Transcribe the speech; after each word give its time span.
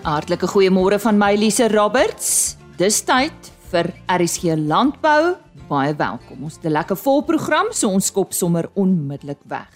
Hartlike 0.00 0.48
goeiemôre 0.48 0.96
van 1.02 1.18
my 1.20 1.34
Lise 1.36 1.66
Roberts. 1.68 2.56
Dis 2.80 3.02
tyd 3.04 3.50
vir 3.68 3.90
RSG 4.08 4.56
Landbou. 4.56 5.34
Baie 5.68 5.92
welkom. 5.92 6.44
Ons 6.44 6.56
het 6.56 6.64
'n 6.64 6.72
lekker 6.72 6.96
vol 6.96 7.22
program, 7.22 7.66
so 7.70 7.88
ons 7.88 8.06
skop 8.06 8.32
sommer 8.32 8.70
onmiddellik 8.74 9.42
weg. 9.44 9.68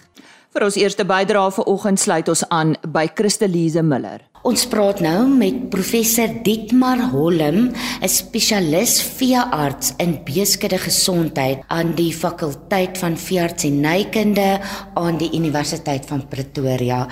Vir 0.51 0.63
ons 0.63 0.75
eerste 0.75 1.05
bydrae 1.05 1.51
vanoggend 1.51 1.99
sluit 1.99 2.27
ons 2.27 2.43
aan 2.49 2.75
by 2.87 3.07
Christelise 3.13 3.83
Miller. 3.83 4.21
Ons 4.43 4.65
praat 4.65 4.99
nou 4.99 5.27
met 5.27 5.69
professor 5.69 6.27
Dietmar 6.43 6.99
Holm, 7.11 7.71
'n 8.01 8.07
spesialis 8.07 9.01
veearts 9.01 9.93
in 9.97 10.23
beeskudde 10.23 10.77
gesondheid 10.77 11.63
aan 11.67 11.95
die 11.95 12.13
fakulteit 12.13 12.97
van 12.97 13.17
veeartsenykunde 13.17 14.59
aan 14.95 15.17
die 15.17 15.31
Universiteit 15.33 16.05
van 16.05 16.27
Pretoria. 16.27 17.07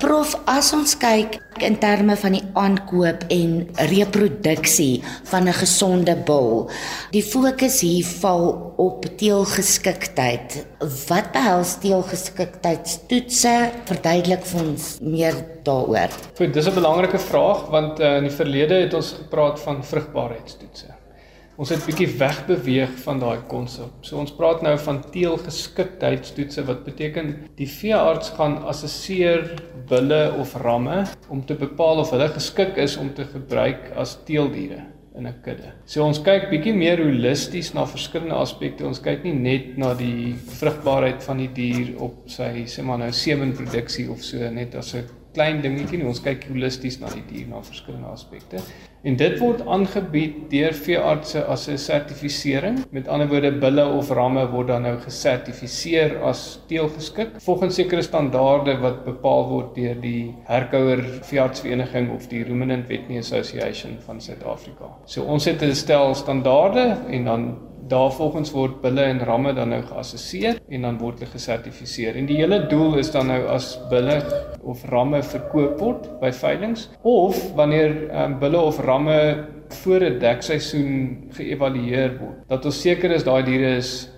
Prof, 0.00 0.32
as 0.48 0.70
ons 0.72 0.94
kyk 0.96 1.36
in 1.64 1.74
terme 1.80 2.14
van 2.16 2.32
die 2.36 2.42
aankoop 2.56 3.26
en 3.32 3.52
reproduksie 3.90 5.02
van 5.28 5.48
'n 5.48 5.52
gesonde 5.52 6.16
bul, 6.16 6.70
die 7.12 7.22
fokus 7.22 7.80
hier 7.80 8.04
val 8.04 8.72
op 8.76 9.04
teelgeskiktheid. 9.16 10.66
Wat 11.08 11.32
behels 11.32 11.76
teelgeskiktheidstoetse? 11.84 13.54
Verduidelik 13.84 14.44
vir 14.44 14.60
ons 14.60 14.98
meer 15.00 15.34
daaroor. 15.62 16.10
Goed, 16.38 16.54
dis 16.54 16.66
'n 16.66 16.74
belangrike 16.74 17.18
vraag 17.18 17.68
want 17.70 18.00
uh, 18.00 18.16
in 18.16 18.24
die 18.24 18.36
verlede 18.36 18.74
het 18.74 18.94
ons 18.94 19.12
gepraat 19.12 19.60
van 19.60 19.84
vrugbaarheidstoetse. 19.84 21.05
Ons 21.56 21.70
het 21.72 21.86
bietjie 21.88 22.08
wegbeweeg 22.20 22.90
van 23.00 23.20
daai 23.22 23.38
konsep. 23.48 24.02
So 24.04 24.18
ons 24.20 24.34
praat 24.36 24.60
nou 24.64 24.74
van 24.76 24.98
teelgeskiktheidstoetse 25.14 26.64
wat 26.68 26.82
beteken 26.84 27.30
die 27.56 27.68
veearts 27.70 28.34
gaan 28.36 28.58
assesseer 28.68 29.54
bulle 29.88 30.20
of 30.36 30.52
ramme 30.60 31.06
om 31.32 31.40
te 31.48 31.56
bepaal 31.56 32.02
of 32.04 32.12
hulle 32.12 32.28
geskik 32.34 32.76
is 32.84 32.98
om 33.00 33.08
te 33.16 33.24
gebruik 33.30 33.88
as 33.96 34.18
teeldiere 34.28 34.82
in 35.16 35.26
'n 35.26 35.34
kudde. 35.42 35.72
So 35.86 36.04
ons 36.04 36.20
kyk 36.20 36.50
bietjie 36.50 36.74
meer 36.76 37.00
holisties 37.00 37.72
na 37.72 37.86
verskillende 37.86 38.34
aspekte. 38.36 38.84
Ons 38.84 39.00
kyk 39.00 39.24
nie 39.24 39.32
net 39.32 39.78
na 39.78 39.94
die 39.94 40.34
vrugbaarheid 40.60 41.22
van 41.22 41.38
die 41.38 41.52
dier 41.54 41.94
op 41.98 42.28
sy 42.28 42.66
sê 42.66 42.84
maar 42.84 42.98
nou 42.98 43.12
semenproduksie 43.12 44.10
of 44.10 44.22
so 44.22 44.50
net 44.50 44.74
as 44.74 44.94
'n 44.94 45.08
klein 45.36 45.62
dingetjie 45.64 46.00
nie. 46.00 46.08
Ons 46.08 46.22
kyk 46.24 46.48
holisties 46.50 47.00
na 47.02 47.12
die 47.12 47.24
dier 47.28 47.48
na 47.50 47.62
verskillende 47.64 48.12
aspekte. 48.12 48.62
En 49.06 49.14
dit 49.20 49.36
word 49.38 49.60
aangebied 49.70 50.38
deur 50.50 50.74
veeartse 50.74 51.44
as 51.52 51.68
'n 51.68 51.78
sertifisering. 51.78 52.80
Met 52.90 53.08
ander 53.08 53.28
woorde, 53.30 53.52
bulle 53.60 53.84
of 53.98 54.10
ramme 54.10 54.46
word 54.50 54.68
dan 54.72 54.82
nou 54.82 54.96
gesertifiseer 55.04 56.16
as 56.22 56.60
teelgeskik 56.68 57.36
volgens 57.44 57.74
sekere 57.74 58.02
standaarde 58.02 58.78
wat 58.80 59.04
bepaal 59.04 59.48
word 59.48 59.74
deur 59.74 60.00
die 60.00 60.34
Herkouer 60.48 61.02
Veeartsvereniging 61.22 62.10
of 62.14 62.26
die 62.28 62.42
Ruminant 62.42 62.86
Veterinary 62.86 63.18
Association 63.18 63.98
van 64.06 64.20
Suid-Afrika. 64.20 64.90
So 65.04 65.22
ons 65.22 65.44
het 65.44 65.62
'n 65.62 65.74
stel 65.74 66.14
standaarde 66.14 66.96
en 67.10 67.24
dan 67.24 67.56
Daarvolgens 67.88 68.50
word 68.50 68.80
bulle 68.82 69.04
en 69.06 69.20
ramme 69.24 69.52
dan 69.54 69.70
nou 69.70 69.82
geassesseer 69.86 70.58
en 70.68 70.86
dan 70.88 70.98
word 70.98 71.20
hulle 71.20 71.30
gesertifiseer. 71.30 72.16
En 72.18 72.26
die 72.26 72.38
hele 72.40 72.64
doel 72.70 72.98
is 73.02 73.12
dan 73.14 73.30
nou 73.30 73.42
as 73.52 73.74
bulle 73.90 74.18
of 74.66 74.82
ramme 74.90 75.22
verkoop 75.22 75.78
word 75.80 76.08
by 76.20 76.32
veilinge 76.34 76.88
of 77.06 77.38
wanneer 77.58 77.94
um, 78.10 78.38
bulle 78.42 78.58
of 78.58 78.80
ramme 78.82 79.20
voor 79.82 80.02
'n 80.02 80.18
dekseisoen 80.18 81.30
geëvalueer 81.34 82.18
word, 82.18 82.42
dat 82.48 82.64
ons 82.64 82.80
seker 82.80 83.10
is 83.10 83.24
daai 83.24 83.42
diere 83.44 83.76
is 83.76 84.08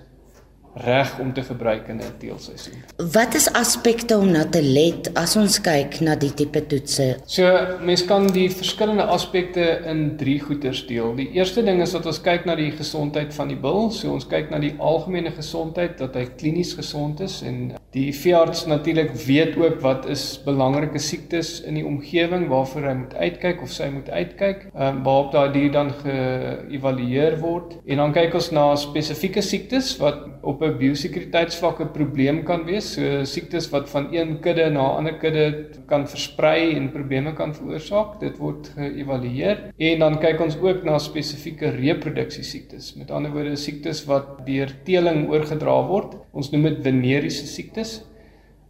reg 0.75 1.19
om 1.19 1.33
te 1.33 1.43
gebruik 1.43 1.89
in 1.89 2.01
'n 2.01 2.13
teelseisoen. 2.19 2.83
Wat 3.13 3.35
is 3.35 3.53
aspekte 3.53 4.19
om 4.19 4.31
na 4.31 4.45
te 4.45 4.63
let 4.63 5.15
as 5.15 5.37
ons 5.37 5.61
kyk 5.61 6.01
na 6.01 6.15
die 6.15 6.35
tipe 6.35 6.67
toetse? 6.67 7.17
So 7.27 7.59
mens 7.81 8.05
kan 8.05 8.27
die 8.27 8.51
verskillende 8.51 9.03
aspekte 9.03 9.83
in 9.87 10.17
drie 10.17 10.41
goeters 10.41 10.87
deel. 10.87 11.15
Die 11.15 11.31
eerste 11.31 11.63
ding 11.65 11.83
is 11.83 11.91
dat 11.91 12.07
ons 12.07 12.21
kyk 12.21 12.45
na 12.45 12.55
die 12.55 12.71
gesondheid 12.71 13.35
van 13.35 13.49
die 13.49 13.57
bil. 13.57 13.91
So 13.91 14.13
ons 14.13 14.27
kyk 14.27 14.51
na 14.51 14.59
die 14.59 14.75
algemene 14.79 15.31
gesondheid 15.31 15.99
dat 15.99 16.15
hy 16.15 16.27
klinies 16.37 16.75
gesond 16.75 17.21
is 17.21 17.43
en 17.43 17.73
die 17.91 18.13
veearts 18.15 18.67
natuurlik 18.67 19.11
weet 19.27 19.57
ook 19.57 19.81
wat 19.81 20.07
is 20.07 20.41
belangrike 20.45 20.99
siektes 20.99 21.61
in 21.61 21.75
die 21.75 21.87
omgewing 21.87 22.49
waarvoor 22.49 22.83
hy 22.83 22.95
moet 22.95 23.15
uitkyk 23.15 23.63
of 23.63 23.73
sy 23.73 23.89
moet 23.93 24.11
uitkyk. 24.11 24.69
Ehm 24.75 25.03
waarop 25.03 25.33
daai 25.33 25.53
dier 25.53 25.73
dan 25.73 25.91
geëvalueer 26.03 27.39
word 27.41 27.79
en 27.87 27.97
dan 27.97 28.13
kyk 28.13 28.35
ons 28.35 28.51
na 28.51 28.77
spesifieke 28.77 29.43
siektes 29.43 29.97
wat 30.03 30.27
op 30.43 30.63
'n 30.63 30.68
biosekuriteitsvlak 30.79 31.81
'n 31.81 31.93
probleem 31.93 32.43
kan 32.45 32.65
wees, 32.67 32.93
so 32.95 33.25
siektes 33.25 33.71
wat 33.71 33.89
van 33.91 34.09
een 34.15 34.41
kudde 34.41 34.71
na 34.71 34.83
'n 34.83 34.97
ander 34.99 35.15
kudde 35.15 35.67
kan 35.87 36.07
versprei 36.07 36.75
en 36.77 36.91
probleme 36.93 37.33
kan 37.35 37.55
veroorsaak. 37.55 38.21
Dit 38.21 38.39
word 38.39 38.73
geëvalueer 38.77 39.73
en 39.79 39.99
dan 39.99 40.19
kyk 40.19 40.41
ons 40.41 40.57
ook 40.61 40.85
na 40.85 40.99
spesifieke 40.99 41.71
reproduksie 41.71 42.45
siektes. 42.45 42.95
Met 42.97 43.11
ander 43.11 43.31
woorde, 43.33 43.57
siektes 43.57 44.05
wat 44.07 44.47
deur 44.47 44.71
teeling 44.85 45.29
oorgedra 45.29 45.87
word. 45.87 46.15
Ons 46.33 46.51
noem 46.51 46.63
dit 46.63 46.83
veneriese 46.83 47.47
siektes 47.47 48.03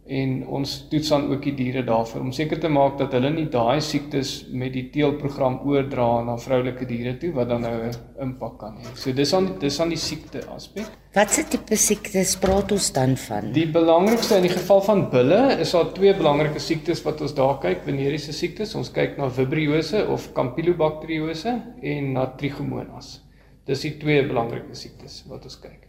en 0.09 0.31
ons 0.57 0.71
toets 0.89 1.09
dan 1.13 1.27
ook 1.29 1.43
die 1.45 1.53
diere 1.53 1.83
daarvoor 1.85 2.23
om 2.25 2.31
seker 2.33 2.59
te 2.61 2.69
maak 2.73 2.97
dat 2.97 3.13
hulle 3.13 3.29
nie 3.33 3.45
daai 3.53 3.79
siektes 3.85 4.31
met 4.49 4.73
die 4.73 4.87
teelprogram 4.93 5.59
oordra 5.69 6.07
na 6.25 6.37
vroulike 6.41 6.87
diere 6.89 7.13
toe 7.21 7.29
wat 7.35 7.51
dan 7.51 7.61
nou 7.61 7.73
'n 7.87 7.93
impak 8.25 8.57
kan 8.59 8.77
hê. 8.77 8.95
So 8.95 9.11
dis 9.13 9.33
aan 9.33 9.59
dis 9.59 9.79
aan 9.79 9.89
die 9.89 9.97
siekte 9.97 10.41
aspek. 10.55 10.85
Watse 11.13 11.43
tipe 11.43 11.75
siektes 11.75 12.35
praat 12.37 12.71
ons 12.71 12.91
dan 12.91 13.15
van? 13.17 13.51
Die 13.53 13.67
belangrikste 13.67 14.35
in 14.35 14.47
die 14.47 14.55
geval 14.57 14.81
van 14.81 15.09
bulle 15.09 15.59
is 15.59 15.71
daar 15.71 15.91
twee 15.93 16.13
belangrike 16.13 16.59
siektes 16.59 17.03
wat 17.03 17.21
ons 17.21 17.33
daar 17.33 17.59
kyk, 17.59 17.83
veneriese 17.85 18.33
siektes. 18.33 18.75
Ons 18.75 18.91
kyk 18.91 19.17
na 19.17 19.29
vibriose 19.29 20.07
of 20.07 20.33
campylobacteriose 20.33 21.61
en 21.81 22.13
na 22.13 22.25
trichomonas. 22.25 23.21
Dis 23.65 23.81
die 23.81 23.97
twee 23.97 24.25
belangrike 24.27 24.75
siektes 24.75 25.23
wat 25.27 25.43
ons 25.43 25.59
kyk. 25.59 25.88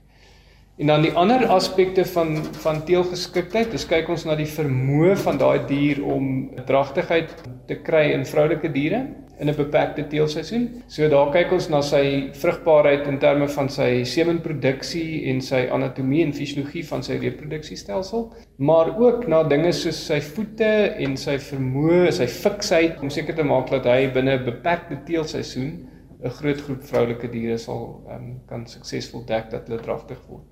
En 0.80 0.86
dan 0.86 1.02
die 1.04 1.12
ander 1.12 1.42
aspekte 1.46 2.04
van 2.08 2.38
van 2.62 2.78
teelgeskiktheid, 2.88 3.68
dis 3.74 3.82
kyk 3.84 4.06
ons 4.08 4.22
na 4.24 4.32
die 4.38 4.48
vermoë 4.48 5.12
van 5.20 5.36
daai 5.40 5.66
dier 5.68 5.98
om 6.00 6.28
dragtigheid 6.68 7.34
te 7.68 7.76
kry 7.84 8.06
in 8.14 8.22
vroulike 8.24 8.70
diere 8.72 9.00
in 9.40 9.50
'n 9.52 9.56
beperkte 9.58 10.06
teelseisoen. 10.08 10.64
So 10.88 11.08
daar 11.08 11.32
kyk 11.34 11.52
ons 11.52 11.68
na 11.68 11.82
sy 11.82 12.30
vrugbaarheid 12.32 13.06
in 13.12 13.18
terme 13.18 13.48
van 13.48 13.68
sy 13.68 14.04
semenproduksie 14.04 15.28
en 15.28 15.40
sy 15.40 15.66
anatomie 15.70 16.22
en 16.24 16.32
fisiologie 16.32 16.84
van 16.88 17.02
sy 17.02 17.18
reproduksiestelsel, 17.20 18.32
maar 18.56 18.96
ook 18.98 19.28
na 19.28 19.42
dinge 19.42 19.72
soos 19.72 20.06
sy 20.06 20.20
voete 20.20 20.94
en 20.96 21.16
sy 21.16 21.36
vermoë, 21.38 22.10
sy 22.10 22.26
fiksheid 22.26 23.02
om 23.02 23.10
seker 23.10 23.34
te 23.34 23.44
maak 23.44 23.68
dat 23.70 23.84
hy 23.84 24.08
binne 24.14 24.38
'n 24.38 24.44
beperkte 24.44 24.96
teelseisoen 25.04 25.88
'n 26.24 26.30
groot 26.30 26.60
groep 26.60 26.82
vroulike 26.82 27.28
diere 27.28 27.58
sal 27.58 28.00
um, 28.14 28.40
kan 28.48 28.66
suksesvol 28.66 29.26
dek 29.26 29.50
dat 29.50 29.68
hulle 29.68 29.82
dragtig 29.82 30.18
word. 30.28 30.44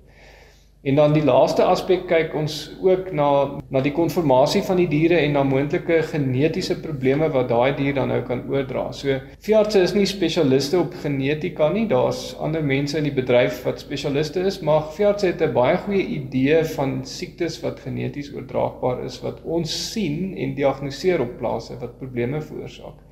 En 0.81 0.95
dan 0.95 1.11
die 1.11 1.23
laaste 1.27 1.65
aspek 1.67 2.05
kyk 2.07 2.35
ons 2.39 2.53
ook 2.79 3.09
na 3.11 3.25
na 3.67 3.81
die 3.83 3.91
konformasie 3.91 4.61
van 4.63 4.77
die 4.79 4.87
diere 4.87 5.17
en 5.19 5.33
na 5.35 5.41
moontlike 5.43 5.97
genetiese 6.07 6.77
probleme 6.79 7.27
wat 7.33 7.49
daai 7.49 7.73
dier 7.75 7.97
dan 7.97 8.07
nou 8.13 8.21
kan 8.29 8.45
oordra. 8.47 8.85
So 8.95 9.17
veeartse 9.43 9.81
is 9.83 9.93
nie 9.97 10.05
spesialiste 10.07 10.79
op 10.79 10.95
genetika 11.03 11.67
nie. 11.73 11.83
Daar's 11.91 12.31
ander 12.39 12.63
mense 12.63 12.95
in 12.97 13.09
die 13.09 13.15
bedryf 13.17 13.59
wat 13.67 13.83
spesialiste 13.83 14.45
is, 14.47 14.61
maar 14.63 14.87
veeartse 14.95 15.33
het 15.33 15.43
'n 15.43 15.53
baie 15.59 15.75
goeie 15.83 16.05
idee 16.15 16.63
van 16.77 17.03
siektes 17.03 17.59
wat 17.65 17.83
geneties 17.83 18.31
oordraagbaar 18.33 19.03
is 19.03 19.19
wat 19.21 19.43
ons 19.43 19.91
sien 19.91 20.33
en 20.37 20.55
diagnoseer 20.55 21.19
op 21.19 21.37
plase 21.43 21.75
wat 21.83 21.99
probleme 21.99 22.41
veroorsaak. 22.41 23.08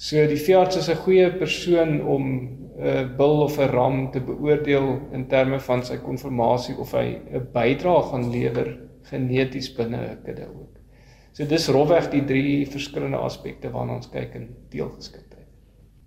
So 0.00 0.16
die 0.24 0.38
veearts 0.40 0.78
is 0.80 0.88
'n 0.88 1.02
goeie 1.04 1.28
persoon 1.30 2.00
om 2.00 2.24
'n 2.24 2.86
uh, 2.86 3.16
bil 3.16 3.42
of 3.44 3.58
'n 3.58 3.68
ram 3.68 4.10
te 4.10 4.20
beoordeel 4.20 4.86
in 5.12 5.26
terme 5.28 5.60
van 5.60 5.84
sy 5.84 5.96
konformasie 5.96 6.76
of 6.78 6.92
hy 6.92 7.20
'n 7.32 7.48
bydrae 7.52 8.02
gaan 8.08 8.30
lewer 8.30 8.78
geneties 9.10 9.68
binne 9.76 9.96
'n 9.96 10.22
kudde 10.24 10.46
ook. 10.48 10.80
So 11.32 11.44
dis 11.44 11.68
rofweg 11.68 12.10
die 12.10 12.24
drie 12.24 12.66
verskillende 12.66 13.16
aspekte 13.16 13.70
waarna 13.70 13.94
ons 13.94 14.08
kyk 14.08 14.34
in 14.34 14.48
deelgeskiktheid. 14.70 15.46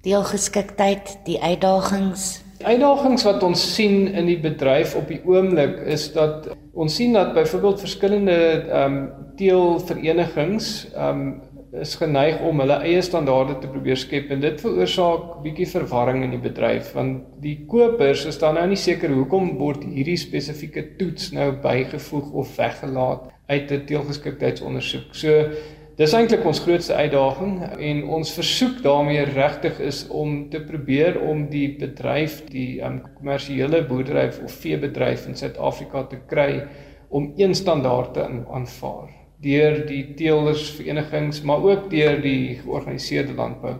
Deelgeskiktheid, 0.02 1.18
die 1.26 1.40
uitdagings. 1.42 2.44
Die 2.58 2.66
uitdagings 2.66 3.24
wat 3.24 3.44
ons 3.44 3.76
sien 3.76 4.08
in 4.08 4.26
die 4.26 4.40
bedryf 4.40 4.96
op 4.96 5.08
die 5.08 5.22
oomblik 5.26 5.78
is 5.86 6.12
dat 6.14 6.50
ons 6.74 6.96
sien 6.96 7.14
dat 7.14 7.34
byvoorbeeld 7.34 7.80
verskillende 7.80 8.38
ehm 8.72 8.94
um, 8.94 9.10
teelverenigings 9.36 10.94
ehm 10.96 11.20
um, 11.20 11.42
is 11.82 11.96
geneig 11.98 12.42
om 12.46 12.60
hulle 12.62 12.76
eie 12.86 13.02
standaarde 13.02 13.56
te 13.62 13.70
probeer 13.72 13.98
skep 13.98 14.30
en 14.34 14.42
dit 14.44 14.60
veroorsaak 14.62 15.40
bietjie 15.42 15.66
verwarring 15.72 16.22
in 16.26 16.36
die 16.36 16.42
bedryf 16.42 16.92
want 16.94 17.24
die 17.42 17.56
kopers 17.70 18.28
is 18.30 18.38
dan 18.42 18.60
nou 18.60 18.66
nie 18.70 18.78
seker 18.80 19.14
hoekom 19.14 19.56
word 19.58 19.86
hierdie 19.88 20.20
spesifieke 20.22 20.84
toets 21.00 21.32
nou 21.34 21.50
bygevoeg 21.64 22.28
of 22.44 22.52
weggelaat 22.60 23.32
uit 23.50 23.72
'n 23.72 23.86
teelgeskiktheidsondersoek. 23.90 25.16
So 25.18 25.50
dis 25.98 26.14
eintlik 26.14 26.46
ons 26.46 26.60
grootste 26.60 26.94
uitdaging 26.94 27.56
en 27.80 28.04
ons 28.04 28.34
versoek 28.34 28.84
daarmee 28.84 29.26
regtig 29.34 29.80
is 29.80 30.06
om 30.10 30.50
te 30.50 30.62
probeer 30.62 31.22
om 31.22 31.50
die 31.50 31.76
bedryf, 31.78 32.44
die 32.50 32.82
um, 32.86 33.02
kommersiële 33.18 33.84
boerdery 33.88 34.30
of 34.46 34.54
veebedryf 34.62 35.28
in 35.28 35.36
Suid-Afrika 35.36 36.04
te 36.04 36.22
kry 36.28 36.64
om 37.10 37.34
een 37.38 37.56
standaard 37.56 38.14
te 38.14 38.30
aanvaar 38.50 39.23
deur 39.44 39.86
die 39.86 40.14
teelersverenigings, 40.18 41.42
maar 41.42 41.64
ook 41.64 41.90
deur 41.92 42.22
die 42.22 42.62
georganiseerde 42.64 43.36
landbou 43.38 43.78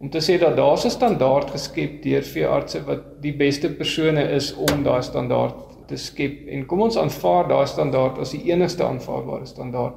om 0.00 0.08
te 0.08 0.20
sê 0.24 0.38
dat 0.40 0.56
daar 0.56 0.78
'n 0.84 0.90
standaard 0.90 1.50
geskep 1.50 2.02
deur 2.02 2.22
veeartse 2.22 2.84
wat 2.84 3.02
die 3.22 3.36
beste 3.36 3.68
persone 3.68 4.22
is 4.22 4.54
om 4.54 4.82
daai 4.82 5.02
standaard 5.02 5.54
te 5.88 5.96
skep 5.96 6.48
en 6.48 6.66
kom 6.66 6.80
ons 6.80 6.96
aanvaar 6.96 7.48
daai 7.48 7.66
standaard 7.66 8.18
as 8.18 8.30
die 8.30 8.44
enigste 8.52 8.84
aanvaarbare 8.84 9.46
standaard. 9.46 9.94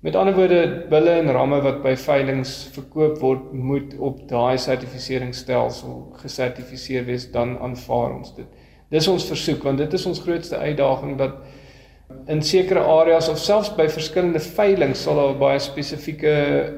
Met 0.00 0.16
ander 0.16 0.34
woorde, 0.34 0.86
bulle 0.88 1.10
en 1.10 1.32
ramme 1.32 1.60
wat 1.62 1.82
by 1.82 1.96
veilinge 1.96 2.44
verkoop 2.72 3.18
word, 3.20 3.52
moet 3.52 3.96
op 3.98 4.28
daai 4.28 4.58
sertifiseringsstelsel 4.58 6.12
gesertifiseer 6.22 7.04
wees, 7.04 7.30
dan 7.30 7.58
aanvaar 7.58 8.14
ons 8.14 8.34
dit. 8.36 8.46
Dis 8.88 9.08
ons 9.08 9.24
versoek 9.26 9.62
want 9.62 9.78
dit 9.78 9.92
is 9.92 10.06
ons 10.06 10.20
grootste 10.20 10.56
uitdaging 10.56 11.16
dat 11.18 11.34
in 12.28 12.42
sekere 12.42 12.80
areas 12.80 13.28
of 13.30 13.38
selfs 13.38 13.70
by 13.76 13.86
verskillende 13.92 14.42
veilinge 14.42 14.98
sal 14.98 15.20
daar 15.20 15.36
baie 15.38 15.58
spesifieke 15.62 16.32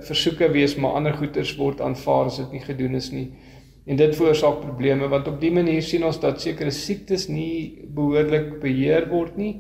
versoeke 0.05 0.51
wees, 0.53 0.77
maar 0.77 0.99
ander 0.99 1.17
goederes 1.17 1.55
word 1.57 1.81
aanvaar 1.81 2.29
as 2.29 2.37
dit 2.43 2.57
nie 2.59 2.65
gedoen 2.65 2.99
is 2.99 3.11
nie. 3.15 3.31
En 3.89 3.97
dit 3.97 4.17
veroorsaak 4.17 4.61
probleme 4.61 5.09
want 5.09 5.29
op 5.31 5.41
dié 5.41 5.53
manier 5.55 5.83
sien 5.83 6.05
ons 6.05 6.21
dat 6.21 6.43
sekere 6.45 6.73
siektes 6.75 7.29
nie 7.33 7.89
behoorlik 7.97 8.59
beheer 8.61 9.09
word 9.09 9.39
nie 9.41 9.55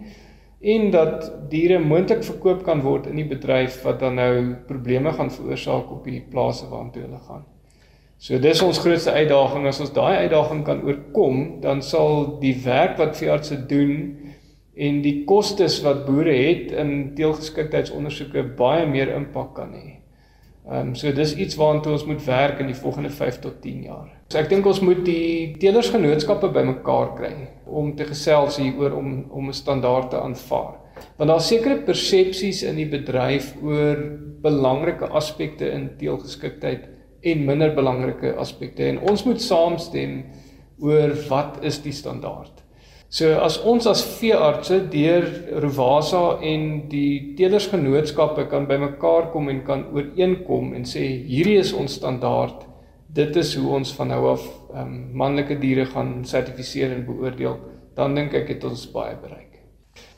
en 0.60 0.90
dat 0.90 1.28
diere 1.50 1.78
moontlik 1.78 2.24
verkoop 2.26 2.64
kan 2.66 2.82
word 2.82 3.06
in 3.08 3.16
die 3.16 3.28
bedryf 3.28 3.80
wat 3.86 4.02
dan 4.02 4.18
nou 4.18 4.32
probleme 4.68 5.12
gaan 5.14 5.30
veroorsaak 5.32 5.92
op 5.94 6.04
die 6.04 6.20
plase 6.20 6.66
waartoe 6.68 7.06
hulle 7.06 7.20
gaan. 7.28 7.46
So 8.18 8.38
dis 8.42 8.60
ons 8.66 8.80
grootste 8.82 9.14
uitdaging 9.14 9.68
as 9.70 9.78
ons 9.80 9.92
daai 9.94 10.26
uitdaging 10.26 10.64
kan 10.66 10.82
oorkom, 10.82 11.60
dan 11.62 11.80
sal 11.86 12.40
die 12.42 12.56
werk 12.64 12.98
wat 12.98 13.16
veeartse 13.16 13.60
doen 13.70 13.94
en 14.78 15.00
die 15.02 15.24
kostes 15.26 15.80
wat 15.82 16.04
boere 16.06 16.34
het 16.34 16.74
in 16.78 17.14
teelgeskiktheidsondersoeke 17.18 18.44
baie 18.58 18.86
meer 18.86 19.10
impak 19.16 19.56
kan 19.56 19.72
hê. 19.74 19.98
Ehm 20.68 20.90
um, 20.90 20.94
so 21.00 21.10
dis 21.16 21.32
iets 21.40 21.56
waaraan 21.56 21.80
ons 21.88 22.04
moet 22.04 22.20
werk 22.26 22.58
in 22.60 22.68
die 22.68 22.76
volgende 22.76 23.10
5 23.10 23.38
tot 23.40 23.62
10 23.62 23.84
jaar. 23.86 24.10
So 24.28 24.38
ek 24.38 24.50
dink 24.50 24.66
ons 24.68 24.82
moet 24.84 25.00
die 25.06 25.56
teelersgenootskappe 25.62 26.50
bymekaar 26.52 27.14
kry 27.16 27.32
om 27.64 27.94
te 27.96 28.04
gesels 28.04 28.58
hieroor 28.60 28.98
om 28.98 29.08
om 29.30 29.48
'n 29.48 29.56
standaard 29.56 30.10
te 30.10 30.20
aanvaar. 30.20 30.76
Want 31.16 31.30
daar's 31.30 31.48
sekere 31.48 31.80
persepsies 31.86 32.62
in 32.62 32.76
die 32.76 32.88
bedryf 32.90 33.54
oor 33.62 33.96
belangrike 34.42 35.08
aspekte 35.08 35.70
in 35.72 35.90
teelgeskiktheid 35.98 36.88
en 37.22 37.44
minder 37.44 37.74
belangrike 37.74 38.34
aspekte 38.36 38.84
en 38.84 38.98
ons 38.98 39.24
moet 39.24 39.40
saamstem 39.42 40.24
oor 40.78 41.16
wat 41.28 41.58
is 41.64 41.82
die 41.82 41.92
standaard. 41.92 42.67
So 43.08 43.38
as 43.40 43.56
ons 43.64 43.86
as 43.88 44.02
veeartse 44.18 44.82
deur 44.92 45.24
Rovasa 45.64 46.42
en 46.44 46.64
die 46.92 47.32
teelersgenootskappe 47.38 48.44
kan 48.50 48.66
bymekaar 48.68 49.30
kom 49.32 49.48
en 49.48 49.62
kan 49.64 49.86
ooreenkom 49.96 50.74
en 50.76 50.84
sê 50.84 51.06
hierdie 51.24 51.56
is 51.62 51.72
ons 51.72 51.96
standaard. 52.02 52.66
Dit 53.08 53.38
is 53.40 53.54
hoe 53.56 53.78
ons 53.78 53.94
van 53.96 54.12
nou 54.12 54.20
af 54.34 54.44
um, 54.76 54.92
manlike 55.16 55.56
diere 55.62 55.88
gaan 55.88 56.18
sertifiseer 56.28 56.92
en 56.92 57.06
beoordeel. 57.08 57.56
Dan 57.96 58.18
dink 58.18 58.36
ek 58.36 58.52
het 58.52 58.68
ons 58.68 58.84
baie 58.92 59.16
bereik. 59.16 59.56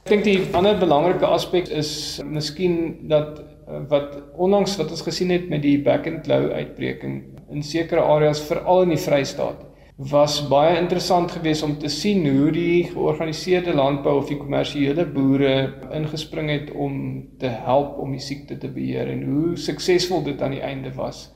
Ek 0.02 0.10
dink 0.10 0.26
die 0.26 0.40
ander 0.58 0.74
belangrike 0.80 1.30
aspek 1.30 1.70
is 1.70 1.92
miskien 2.26 3.06
dat 3.12 3.38
uh, 3.38 3.84
wat 3.92 4.18
onlangs 4.34 4.74
wat 4.82 4.90
ons 4.90 5.06
gesien 5.06 5.30
het 5.30 5.46
met 5.52 5.62
die 5.62 5.78
back 5.78 6.10
and 6.10 6.24
claw 6.26 6.50
uitbreking 6.50 7.20
in 7.54 7.62
sekere 7.62 8.02
areas 8.02 8.42
veral 8.50 8.88
in 8.88 8.96
die 8.96 9.04
Vrystaat 9.06 9.69
was 10.00 10.38
baie 10.48 10.78
interessant 10.78 11.32
geweest 11.34 11.62
om 11.62 11.74
te 11.78 11.88
sien 11.92 12.22
hoe 12.24 12.48
die 12.54 12.84
georganiseerde 12.88 13.74
landbou 13.76 14.14
of 14.22 14.30
die 14.30 14.38
kommersiële 14.40 15.04
boere 15.12 15.74
ingespring 15.92 16.48
het 16.48 16.70
om 16.72 16.94
te 17.38 17.50
help 17.66 17.98
om 18.00 18.14
die 18.16 18.22
siekte 18.24 18.56
te 18.58 18.70
beheer 18.72 19.10
en 19.12 19.26
hoe 19.28 19.58
suksesvol 19.60 20.22
dit 20.24 20.40
aan 20.40 20.54
die 20.56 20.62
einde 20.64 20.94
was. 20.96 21.26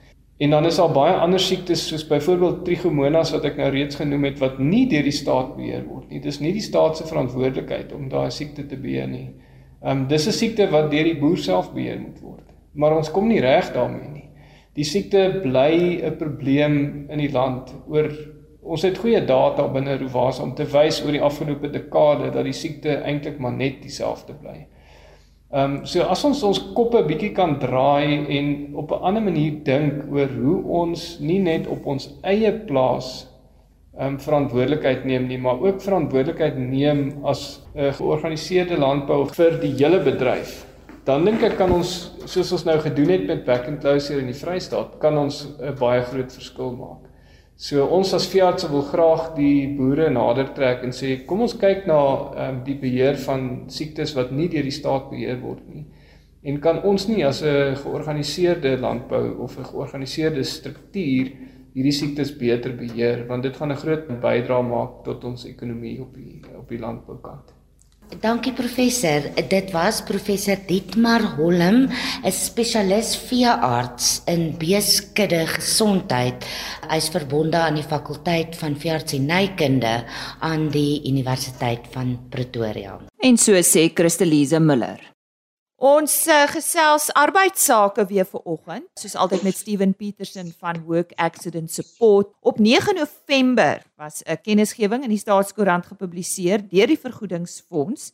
En 0.40 0.50
dan 0.56 0.64
is 0.64 0.78
daar 0.81 0.94
baie 0.96 1.12
ander 1.12 1.40
siektes 1.40 1.82
soos 1.90 2.06
byvoorbeeld 2.08 2.64
trichomonas 2.64 3.34
wat 3.37 3.44
ek 3.50 3.61
nou 3.61 3.69
reeds 3.75 4.00
genoem 4.00 4.25
het 4.31 4.40
wat 4.40 4.56
nie 4.58 4.87
deur 4.88 5.05
die 5.05 5.14
staat 5.14 5.52
beheer 5.58 5.84
word 5.84 6.08
nie. 6.08 6.22
Dis 6.25 6.40
nie 6.40 6.55
die 6.56 6.64
staat 6.64 6.96
se 6.96 7.06
verantwoordelikheid 7.06 7.93
om 7.93 8.08
daai 8.08 8.31
siekte 8.32 8.64
te 8.67 8.81
beheer 8.81 9.10
nie. 9.10 9.28
Ehm 9.84 10.06
um, 10.06 10.06
dis 10.08 10.26
'n 10.26 10.32
siekte 10.32 10.70
wat 10.72 10.90
deur 10.90 11.05
die 11.05 11.20
boer 11.20 11.37
self 11.37 11.69
beheer 11.75 12.00
moet 12.00 12.20
word. 12.20 12.49
Maar 12.72 12.96
ons 12.96 13.10
kom 13.10 13.28
nie 13.28 13.44
reg 13.44 13.75
daarmee 13.75 14.08
nie. 14.08 14.28
Die 14.75 14.84
siekte 14.84 15.40
bly 15.43 16.00
'n 16.00 16.17
probleem 16.17 17.06
in 17.10 17.19
die 17.19 17.31
land 17.32 17.69
oor 17.87 18.08
Ons 18.64 18.82
het 18.87 18.96
goeie 18.99 19.20
data 19.26 19.66
binne 19.69 19.99
Rovasa 20.00 20.43
om 20.43 20.55
te 20.56 20.64
wys 20.64 21.02
oor 21.05 21.12
die 21.12 21.22
afgelope 21.22 21.69
dekade 21.69 22.31
dat 22.32 22.46
die 22.46 22.56
siekte 22.56 22.96
eintlik 23.05 23.37
maar 23.38 23.52
net 23.52 23.82
dieselfde 23.82 24.37
bly. 24.40 24.64
Ehm 25.55 25.75
um, 25.75 25.84
so 25.87 26.02
as 26.11 26.25
ons 26.25 26.40
ons 26.49 26.61
koppe 26.75 27.05
bietjie 27.06 27.31
kan 27.37 27.58
draai 27.62 28.25
en 28.38 28.49
op 28.81 28.90
'n 28.90 29.05
ander 29.11 29.22
manier 29.22 29.61
dink 29.69 30.08
oor 30.11 30.32
hoe 30.32 30.56
ons 30.81 31.20
nie 31.20 31.38
net 31.38 31.69
op 31.69 31.87
ons 31.87 32.08
eie 32.22 32.52
plaas 32.66 33.28
ehm 33.99 34.14
um, 34.14 34.19
verantwoordelikheid 34.19 35.05
neem 35.05 35.28
nie, 35.28 35.38
maar 35.38 35.60
ook 35.60 35.82
verantwoordelikheid 35.82 36.58
neem 36.58 37.12
as 37.22 37.60
'n 37.75 37.81
uh, 37.81 37.93
georganiseerde 37.93 38.76
landbou 38.76 39.26
vir 39.26 39.60
die 39.60 39.75
hele 39.78 40.00
bedryf. 40.00 40.67
Dan 41.05 41.25
dink 41.25 41.43
ek 41.43 41.56
kan 41.56 41.72
ons 41.72 42.17
soos 42.25 42.52
ons 42.52 42.64
nou 42.64 42.78
gedoen 42.81 43.10
het 43.10 43.26
met 43.26 43.44
Back 43.44 43.69
and 43.69 43.81
Closer 43.81 44.19
in 44.19 44.26
die 44.26 44.40
Vrystaat, 44.40 44.99
kan 44.99 45.19
ons 45.19 45.46
'n 45.60 45.75
baie 45.78 46.02
groot 46.02 46.32
verskil 46.32 46.72
maak. 46.72 47.04
So 47.56 47.85
ons 47.87 48.11
as 48.17 48.27
veeartse 48.27 48.67
wil 48.71 48.83
graag 48.89 49.29
die 49.37 49.69
boere 49.79 50.09
nader 50.11 50.49
trek 50.56 50.83
en 50.83 50.91
sê 50.93 51.21
kom 51.27 51.45
ons 51.47 51.55
kyk 51.55 51.87
na 51.87 51.99
um, 52.49 52.56
die 52.67 52.75
beheer 52.75 53.15
van 53.23 53.69
siektes 53.71 54.17
wat 54.19 54.33
nie 54.35 54.49
deur 54.51 54.67
die 54.67 54.75
staat 54.75 55.06
beheer 55.12 55.39
word 55.43 55.62
nie. 55.71 55.85
En 56.45 56.59
kan 56.61 56.83
ons 56.83 57.06
nie 57.09 57.23
as 57.25 57.43
'n 57.43 57.77
georganiseerde 57.79 58.77
landbou 58.77 59.39
of 59.47 59.59
'n 59.59 59.71
georganiseerde 59.71 60.45
struktuur 60.45 61.31
hierdie 61.75 61.93
siektes 61.93 62.37
beter 62.39 62.73
beheer 62.73 63.27
want 63.29 63.43
dit 63.43 63.56
gaan 63.56 63.71
'n 63.71 63.83
groot 63.83 64.09
bydrae 64.21 64.62
maak 64.62 65.05
tot 65.05 65.25
ons 65.25 65.47
ekonomie 65.47 66.01
op 66.01 66.15
die 66.15 66.43
op 66.59 66.69
die 66.69 66.79
landboukant. 66.79 67.63
Dankie 68.21 68.53
professor. 68.53 69.31
Dit 69.49 69.73
was 69.73 70.03
professor 70.03 70.56
Dietmar 70.67 71.23
Holm, 71.37 71.89
'n 72.23 72.33
spesialis 72.33 73.17
veearts 73.17 74.23
in 74.27 74.55
beeskudde 74.59 75.47
gesondheid. 75.47 76.45
Hy's 76.89 77.09
verbonde 77.09 77.56
aan 77.56 77.75
die 77.75 77.87
fakulteit 77.87 78.56
van 78.56 78.77
veeartsenykunde 78.77 80.05
aan 80.41 80.69
die 80.69 81.03
Universiteit 81.09 81.87
van 81.93 82.19
Pretoria. 82.31 83.01
En 83.19 83.37
so 83.37 83.53
sê 83.62 83.91
Christelise 83.95 84.61
Miller. 84.61 85.13
Ons 85.82 86.12
uh, 86.31 86.44
gesels 86.47 87.09
arbeidsake 87.19 88.05
weer 88.06 88.26
vir 88.31 88.43
oggend, 88.47 88.87
soos 88.94 89.17
altyd 89.19 89.43
met 89.43 89.56
Steven 89.59 89.94
Petersen 89.98 90.53
van 90.63 90.79
Work 90.87 91.10
Accident 91.19 91.70
Support. 91.70 92.31
Op 92.41 92.60
9 92.63 92.94
November 92.94 93.82
was 93.98 94.22
'n 94.22 94.39
kennisgewing 94.43 95.03
in 95.03 95.10
die 95.10 95.19
Staatskoerant 95.19 95.87
gepubliseer 95.87 96.63
deur 96.63 96.87
die 96.87 96.98
Vergoedingsfonds 96.98 98.13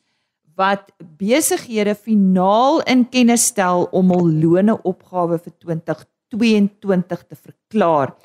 wat 0.57 0.91
besighede 0.99 1.95
finaal 1.95 2.81
in 2.81 3.09
kennis 3.09 3.47
stel 3.47 3.89
om 3.93 4.11
hul 4.11 4.31
loone 4.31 4.83
opgawe 4.83 5.39
vir 5.39 5.53
2022 5.59 7.27
te 7.29 7.37
verklaar. 7.37 8.17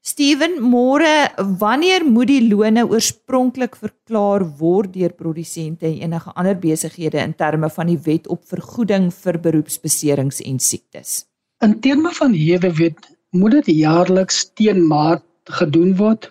Steven, 0.00 0.54
môre, 0.64 1.28
wanneer 1.60 2.06
moet 2.08 2.30
die 2.30 2.46
loone 2.48 2.86
oorspronklik 2.88 3.74
verklaar 3.76 4.46
word 4.56 4.94
deur 4.94 5.12
produsente 5.12 5.84
en 5.90 5.98
enige 6.06 6.32
ander 6.40 6.56
besighede 6.56 7.20
in 7.20 7.34
terme 7.36 7.68
van 7.68 7.90
die 7.92 7.98
wet 8.06 8.30
op 8.32 8.46
vergoeding 8.48 9.10
vir 9.12 9.36
beroepsbeserings 9.44 10.40
en 10.48 10.56
siektes? 10.56 11.26
In 11.60 11.76
terme 11.84 12.14
van 12.16 12.32
hierdie 12.32 12.72
wet 12.78 13.10
moet 13.36 13.58
dit 13.58 13.68
jaarliks 13.82 14.46
teen 14.56 14.86
maart 14.88 15.52
gedoen 15.60 15.92
word 16.00 16.30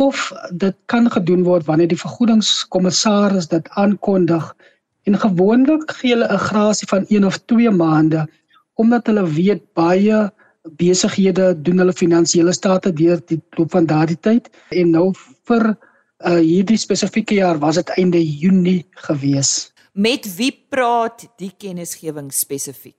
of 0.00 0.30
dit 0.64 0.76
kan 0.88 1.10
gedoen 1.12 1.44
word 1.44 1.68
wanneer 1.68 1.92
die 1.92 2.00
vergoedingskommissaris 2.00 3.52
dit 3.52 3.68
aankondig 3.76 4.54
en 5.04 5.20
gewoonlik 5.20 5.84
gee 5.98 6.14
hulle 6.14 6.32
'n 6.32 6.46
grasie 6.48 6.88
van 6.88 7.04
1 7.12 7.28
of 7.28 7.36
2 7.44 7.76
maande 7.76 8.24
omdat 8.80 9.06
hulle 9.06 9.28
weet 9.36 9.68
baie 9.76 10.30
besighede 10.78 11.62
doen 11.62 11.78
hulle 11.82 11.92
finansiële 11.92 12.52
state 12.52 12.92
deur 12.92 13.20
die 13.26 13.40
loop 13.58 13.70
van 13.74 13.86
daardie 13.86 14.18
tyd 14.20 14.48
en 14.70 14.90
nou 14.94 15.08
vir 15.48 15.72
uh, 15.72 16.38
hierdie 16.38 16.78
spesifieke 16.78 17.34
jaar 17.34 17.58
was 17.58 17.80
dit 17.80 17.88
einde 17.98 18.20
Junie 18.22 18.86
gewees. 19.08 19.72
Met 19.92 20.28
wie 20.36 20.52
praat 20.70 21.26
die 21.38 21.52
kennisgewing 21.58 22.30
spesifiek? 22.32 22.96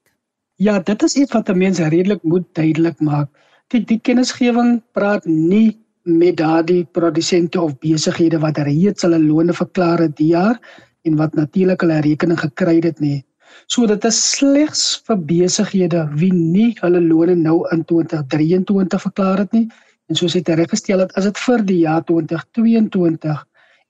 Ja, 0.62 0.80
dit 0.80 1.04
is 1.04 1.16
iets 1.16 1.34
wat 1.34 1.50
'n 1.50 1.58
mens 1.58 1.80
redelik 1.80 2.24
moet 2.24 2.48
duidelik 2.54 3.00
maak. 3.00 3.30
Die 3.68 3.84
die 3.84 4.00
kennisgewing 4.00 4.82
praat 4.92 5.26
nie 5.26 5.80
met 6.04 6.38
daardie 6.38 6.84
produsente 6.86 7.62
of 7.62 7.80
besighede 7.80 8.40
wat 8.40 8.58
reeds 8.58 9.02
hulle 9.02 9.20
loone 9.20 9.54
verklaar 9.54 10.00
het 10.00 10.18
die 10.18 10.28
jaar 10.28 10.60
en 11.02 11.16
wat 11.16 11.34
natuurlik 11.34 11.82
hulle 11.82 12.02
rekening 12.02 12.40
gekry 12.40 12.80
het 12.84 13.00
nie. 13.00 13.24
So 13.68 13.88
dit 13.88 14.06
is 14.06 14.20
slegs 14.32 14.84
vir 15.08 15.18
besighede 15.30 16.04
wie 16.20 16.34
nie 16.34 16.72
hulle 16.82 17.02
loone 17.02 17.36
nou 17.36 17.64
in 17.72 17.86
2023 17.90 19.02
verklaar 19.08 19.44
het 19.46 19.52
nie 19.52 19.68
en 20.12 20.20
soos 20.20 20.36
dit 20.36 20.50
reggestel 20.50 21.00
het, 21.00 21.14
is 21.18 21.30
dit 21.30 21.42
vir 21.46 21.66
die 21.66 21.80
jaar 21.86 22.04
2022 22.06 23.44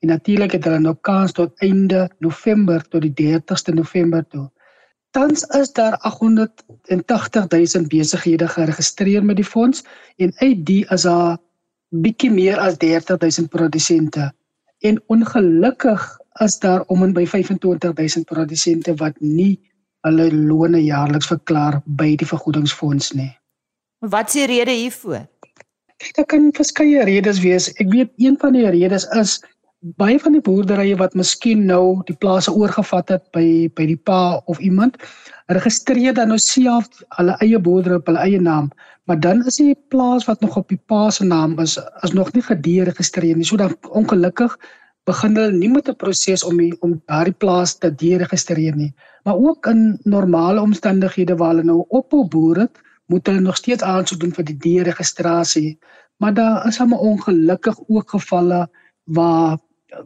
en 0.03 0.12
natuurlik 0.12 0.58
het 0.58 0.67
hulle 0.67 0.82
nou 0.84 0.96
kans 1.01 1.34
tot 1.36 1.53
einde 1.63 2.10
November 2.20 2.84
tot 2.91 3.05
die 3.05 3.13
30ste 3.20 3.74
November 3.74 4.25
toe. 4.29 4.50
Tans 5.13 5.43
is 5.53 5.72
daar 5.77 5.98
880 6.01 7.48
000 7.48 7.88
besighede 7.88 8.48
geregistreer 8.48 9.25
met 9.25 9.38
die 9.38 9.46
fonds 9.46 9.84
en 10.17 10.34
uit 10.41 10.65
die 10.65 10.84
is 10.89 11.05
daar 11.08 11.38
bietjie 11.89 12.32
meer 12.34 12.58
as 12.58 12.77
30 12.82 13.22
000 13.22 13.48
produsente. 13.53 14.32
En 14.82 14.98
ongelukkig 15.08 16.01
is 16.42 16.58
daar 16.60 16.84
om 16.88 17.04
en 17.04 17.13
by 17.13 17.25
25 17.25 17.94
000 17.94 18.25
produsente 18.25 18.96
wat 18.96 19.20
nie 19.20 19.60
hulle 20.08 20.32
lone 20.34 20.82
jaarliks 20.84 21.30
verklaar 21.32 21.82
by 21.86 22.16
die 22.20 22.28
vergoedingsfonds 22.28 23.13
nie. 23.13 23.32
Wat 24.00 24.28
is 24.28 24.34
die 24.42 24.48
rede 24.50 24.72
hiervoor? 24.72 25.28
Kyk, 25.98 26.16
daar 26.16 26.25
kan 26.25 26.50
verskeie 26.56 27.04
redes 27.08 27.40
wees. 27.40 27.70
Ek 27.80 27.92
weet 27.94 28.12
een 28.18 28.36
van 28.42 28.58
die 28.58 28.68
redes 28.68 29.06
is 29.16 29.40
baie 30.00 30.20
van 30.20 30.36
die 30.36 30.42
boerderye 30.44 30.96
wat 31.00 31.16
miskien 31.20 31.66
nou 31.68 32.02
die 32.08 32.16
plase 32.16 32.52
oorgevat 32.52 33.10
het 33.12 33.24
by 33.36 33.70
by 33.75 33.88
die 33.90 34.00
pa 34.00 34.40
of 34.48 34.60
iemand 34.63 34.96
registreer 35.52 36.16
dan 36.16 36.32
nou 36.32 36.40
self 36.40 37.04
hulle 37.18 37.36
eie 37.44 37.60
boerdery 37.60 38.00
op 38.00 38.08
hulle 38.08 38.24
eie 38.24 38.40
naam, 38.40 38.70
maar 39.08 39.20
dan 39.20 39.44
is 39.48 39.60
die 39.60 39.75
plaas 39.92 40.28
wat 40.30 40.42
nog 40.42 40.56
op 40.58 40.70
die 40.72 40.80
pa 40.88 41.10
se 41.12 41.28
naam 41.28 41.58
is, 41.60 41.75
is 42.04 42.16
nog 42.16 42.32
nie 42.34 42.44
gederegistreer 42.44 43.36
nie. 43.36 43.46
So 43.46 43.60
dan 43.60 43.75
ongelukkig 43.92 44.56
begin 45.10 45.36
hulle 45.36 45.51
nie 45.51 45.69
met 45.69 45.89
'n 45.89 45.95
proses 45.95 46.43
om 46.43 46.57
die, 46.57 46.74
om 46.81 47.01
daardie 47.05 47.33
plaas 47.43 47.77
te 47.77 47.91
deregistreer 47.95 48.75
nie. 48.75 48.93
Maar 49.24 49.36
ook 49.36 49.65
in 49.65 50.00
normale 50.03 50.62
omstandighede 50.62 51.36
waar 51.36 51.50
hulle 51.50 51.63
nou 51.63 51.86
ophou 51.88 52.27
boer 52.27 52.60
het, 52.60 52.79
moet 53.05 53.27
hulle 53.27 53.39
nog 53.39 53.57
steeds 53.57 53.83
aansoek 53.83 54.19
doen 54.19 54.33
vir 54.33 54.45
die 54.45 54.57
deregistrasie. 54.57 55.79
Maar 56.17 56.33
daar 56.33 56.67
is 56.67 56.77
hom 56.77 56.93
ongelukkig 56.93 57.79
ook 57.88 58.10
gevalle 58.10 58.67
waar 59.03 59.57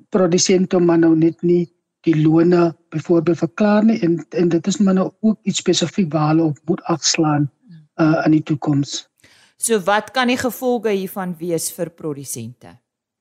produsente 0.09 0.79
maar 0.79 0.99
nou 0.99 1.15
net 1.15 1.41
nie 1.41 1.67
die 2.07 2.15
lone 2.21 2.75
byvoorbeeld 2.89 3.37
verklaar 3.37 3.85
nie 3.85 3.99
en 3.99 4.25
en 4.29 4.49
dit 4.49 4.67
is 4.67 4.77
maar 4.77 4.93
nou 4.93 5.11
ook 5.19 5.39
iets 5.43 5.57
spesifiek 5.57 6.11
waar 6.13 6.27
hulle 6.27 6.43
op 6.43 6.57
moet 6.65 6.83
afslaan 6.83 7.51
uh 8.01 8.25
in 8.25 8.31
die 8.31 8.43
toekoms. 8.43 9.07
So 9.57 9.79
wat 9.79 10.11
kan 10.11 10.27
die 10.27 10.37
gevolge 10.37 10.89
hiervan 10.89 11.35
wees 11.37 11.71
vir 11.71 11.89
produsente? 11.89 12.77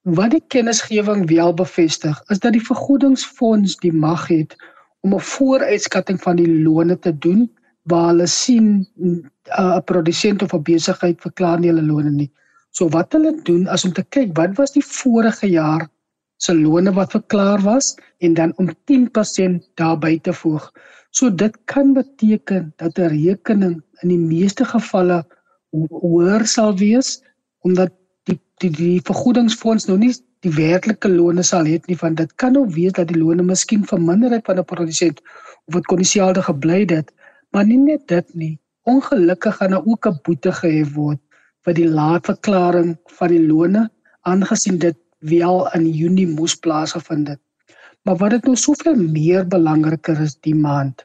Wat 0.07 0.31
die 0.31 0.43
kennisgewing 0.55 1.25
wel 1.27 1.55
bevestig 1.59 2.19
is 2.31 2.39
dat 2.39 2.53
die 2.55 2.63
vergoedingsfonds 2.63 3.73
die 3.83 3.93
mag 3.93 4.29
het 4.31 4.55
om 5.03 5.15
'n 5.15 5.21
vooruitskatting 5.21 6.21
van 6.23 6.37
die 6.37 6.63
lone 6.63 6.99
te 6.99 7.11
doen 7.19 7.51
waar 7.91 8.07
hulle 8.13 8.27
sien 8.27 8.87
uh, 9.03 9.77
'n 9.77 9.83
produsent 9.85 10.43
of 10.43 10.55
'n 10.55 10.63
besigheid 10.63 11.21
verklaar 11.21 11.59
nie 11.59 11.73
hulle 11.73 11.83
lone 11.83 12.11
nie. 12.11 12.31
So 12.71 12.89
wat 12.89 13.13
hulle 13.13 13.35
doen 13.43 13.67
is 13.67 13.85
om 13.85 13.93
te 13.93 14.05
kyk 14.05 14.37
wat 14.39 14.57
was 14.57 14.73
die 14.79 14.85
vorige 14.85 15.51
jaar 15.51 15.89
se 16.37 16.55
lone 16.55 16.93
wat 16.93 17.11
verklaar 17.11 17.61
was 17.67 17.95
en 18.19 18.35
dan 18.35 18.53
om 18.57 18.71
10% 18.85 19.69
daarby 19.75 20.21
te 20.21 20.33
voeg. 20.33 20.73
So 21.11 21.31
dit 21.31 21.59
kan 21.65 21.93
beteken 21.93 22.73
dat 22.77 22.99
'n 22.99 23.11
rekening 23.11 23.83
in 24.03 24.09
die 24.09 24.25
meeste 24.35 24.65
gevalle 24.65 25.25
hoër 25.71 26.47
sal 26.47 26.77
wees 26.77 27.23
omdat 27.67 27.91
die 28.65 28.71
die 28.71 29.01
vergoedingsfonds 29.05 29.89
nou 29.89 29.99
nie 29.99 30.13
die 30.45 30.53
werklike 30.57 31.09
lone 31.09 31.43
sal 31.43 31.67
hê 31.69 31.81
nie 31.89 31.99
van 32.03 32.15
dit 32.15 32.37
kan 32.43 32.53
nou 32.53 32.67
wees 32.79 32.93
dat 32.99 33.09
die 33.09 33.19
lone 33.19 33.43
miskien 33.43 33.85
verminder 33.85 34.31
het 34.31 34.47
van 34.47 34.59
'n 34.59 34.65
produsent 34.65 35.21
of 35.67 35.75
wat 35.75 35.87
kondisioneel 35.93 36.43
gebly 36.43 36.81
het 36.87 37.13
maar 37.53 37.67
nie 37.67 37.79
net 37.79 38.09
dit 38.09 38.35
nie 38.35 38.55
ongelukkig 38.87 39.57
gaan 39.57 39.71
daar 39.71 39.87
ook 39.87 40.07
'n 40.07 40.21
boete 40.23 40.53
gehef 40.53 40.95
word 40.95 41.21
vir 41.67 41.75
die 41.75 41.89
laat 41.89 42.27
verklaring 42.31 42.97
van 43.19 43.29
die 43.29 43.43
lone 43.47 43.91
aangesien 44.23 44.79
dit 44.79 44.99
wel 45.19 45.67
in 45.75 45.89
Junie 45.91 46.29
moes 46.29 46.55
plaasgevind 46.55 47.29
het. 47.29 47.41
Maar 48.03 48.17
wat 48.17 48.31
dit 48.31 48.45
nou 48.47 48.57
soveel 48.57 48.97
meer 48.97 49.47
belangriker 49.47 50.21
is 50.21 50.37
die 50.47 50.55
maand 50.55 51.05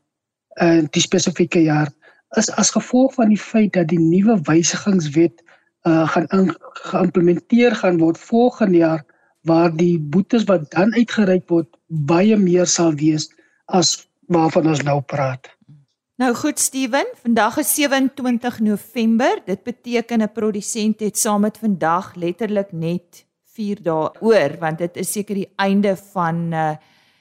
in 0.61 0.83
uh, 0.83 0.87
die 0.91 1.01
spesifieke 1.01 1.61
jaar 1.63 1.89
is 2.37 2.49
as 2.61 2.73
gevolg 2.75 3.13
van 3.13 3.31
die 3.31 3.39
feit 3.39 3.73
dat 3.73 3.87
die 3.87 3.99
nuwe 3.99 4.35
wysigingswet 4.43 5.41
uh, 5.87 6.07
gaan 6.09 6.27
in, 6.37 6.51
geïmplementeer 6.91 7.75
gaan 7.75 7.97
word 7.97 8.17
volgende 8.17 8.77
jaar 8.77 9.05
waar 9.41 9.73
die 9.73 9.99
boetes 9.99 10.43
wat 10.49 10.69
dan 10.71 10.93
uitgereik 10.93 11.49
word 11.49 11.69
baie 11.87 12.37
meer 12.37 12.69
sal 12.69 12.93
wees 12.93 13.31
as 13.65 14.07
waarvan 14.31 14.67
ons 14.67 14.83
nou 14.85 15.01
praat. 15.01 15.49
Nou 16.21 16.33
goed 16.37 16.59
Steven, 16.59 17.07
vandag 17.23 17.57
is 17.57 17.73
27 17.73 18.59
November. 18.59 19.41
Dit 19.45 19.63
beteken 19.63 20.21
'n 20.21 20.31
produsent 20.31 20.99
het 20.99 21.17
saam 21.17 21.41
met 21.41 21.57
vandag 21.57 22.15
letterlik 22.15 22.71
net 22.71 23.25
4 23.55 23.81
dae 23.81 24.11
oor 24.21 24.57
want 24.59 24.77
dit 24.77 24.97
is 24.97 25.11
seker 25.11 25.35
die 25.35 25.51
einde 25.55 25.95
van 26.13 26.53
uh, 26.53 26.75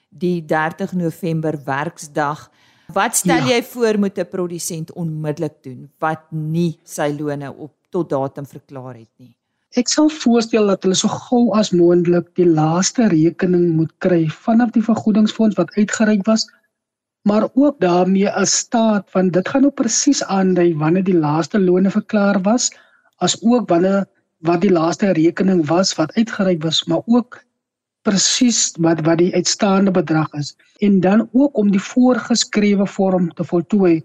die 0.09 0.45
30 0.45 0.93
November 0.93 1.59
werksdag. 1.65 2.51
Wat 2.93 3.17
stel 3.17 3.47
ja. 3.47 3.55
jy 3.55 3.63
voor 3.63 3.99
moet 3.99 4.19
'n 4.19 4.29
produsent 4.29 4.93
onmiddellik 4.93 5.63
doen 5.63 5.91
wat 5.99 6.21
nie 6.31 6.79
sy 6.85 7.15
lone 7.19 7.53
op 7.53 7.80
tot 7.91 8.11
datum 8.11 8.47
verklaar 8.47 8.95
het 8.95 9.11
nie? 9.19 9.35
Ek 9.79 9.89
sal 9.89 10.09
voorstel 10.11 10.67
dat 10.67 10.83
hulle 10.83 10.97
so 10.99 11.09
gou 11.09 11.43
as 11.59 11.71
moontlik 11.71 12.31
die 12.39 12.47
laaste 12.47 13.07
rekening 13.13 13.69
moet 13.79 13.93
kry 14.05 14.25
vanaf 14.47 14.73
die 14.75 14.83
vergoedingsfonds 14.83 15.59
wat 15.61 15.71
uitgereik 15.77 16.25
was, 16.27 16.49
maar 17.29 17.47
ook 17.55 17.79
daarmee 17.81 18.31
'n 18.31 18.47
staat 18.47 19.11
van 19.11 19.31
dit 19.31 19.49
gaan 19.49 19.63
nou 19.63 19.73
presies 19.83 20.25
aandui 20.25 20.75
wanneer 20.75 21.05
die 21.05 21.21
laaste 21.27 21.61
lone 21.61 21.91
verklaar 21.91 22.43
was, 22.43 22.71
as 23.19 23.39
ook 23.43 23.69
wanneer 23.69 24.07
wat 24.41 24.61
die 24.61 24.73
laaste 24.73 25.13
rekening 25.13 25.67
was 25.69 25.95
wat 25.95 26.17
uitgereik 26.17 26.63
was, 26.63 26.85
maar 26.85 27.03
ook 27.07 27.45
presies 28.03 28.73
wat 28.81 29.01
wat 29.05 29.19
die 29.21 29.35
uitstaande 29.35 29.91
bedrag 29.91 30.33
is 30.39 30.55
en 30.81 31.01
dan 31.01 31.29
ook 31.33 31.57
om 31.57 31.71
die 31.71 31.83
voorgeskrewe 31.83 32.87
vorm 32.87 33.29
te 33.35 33.45
voltooi 33.45 34.01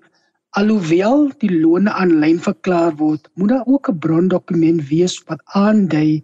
alhoewel 0.60 1.28
die 1.44 1.52
lone 1.52 1.92
aanlyn 1.92 2.40
verklaar 2.40 2.96
word 3.02 3.28
moet 3.36 3.50
daar 3.50 3.68
ook 3.68 3.90
'n 3.90 4.00
brondokument 4.06 4.88
wees 4.90 5.20
wat 5.28 5.42
aandui 5.62 6.24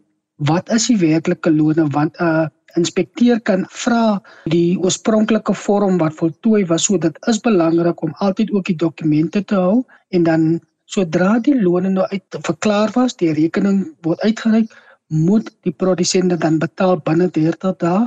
wat 0.52 0.72
is 0.72 0.88
die 0.88 0.98
werklike 0.98 1.52
lone 1.52 1.88
want 1.98 2.16
'n 2.20 2.24
uh, 2.24 2.48
inspekteur 2.80 3.40
kan 3.40 3.66
vra 3.70 4.22
die 4.52 4.78
oorspronklike 4.80 5.54
vorm 5.54 5.98
wat 5.98 6.16
voltooi 6.20 6.66
was. 6.66 6.86
So 6.88 6.98
dit 6.98 7.18
is 7.28 7.40
belangrik 7.40 8.02
om 8.02 8.14
altyd 8.18 8.52
ook 8.52 8.66
die 8.66 8.76
dokumente 8.76 9.44
te 9.44 9.56
hou 9.56 9.84
en 10.10 10.24
dan 10.24 10.62
Sodra 10.92 11.38
die 11.40 11.56
lone 11.56 11.90
nou 11.90 12.06
uit 12.12 12.38
verklaar 12.44 12.92
was, 12.92 13.16
die 13.16 13.32
rekening 13.32 13.94
word 14.04 14.20
uitgereik, 14.28 14.74
moet 15.08 15.48
die 15.64 15.72
produsent 15.72 16.34
dan 16.42 16.58
betaal 16.60 16.98
binne 17.06 17.30
30 17.32 17.78
dae 17.80 18.02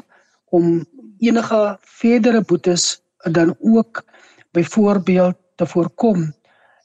om 0.52 0.84
enige 1.24 1.60
verdere 1.80 2.42
boetes 2.44 3.00
dan 3.32 3.54
ook 3.60 4.02
byvoorbeeld 4.52 5.38
te 5.54 5.66
voorkom. 5.66 6.32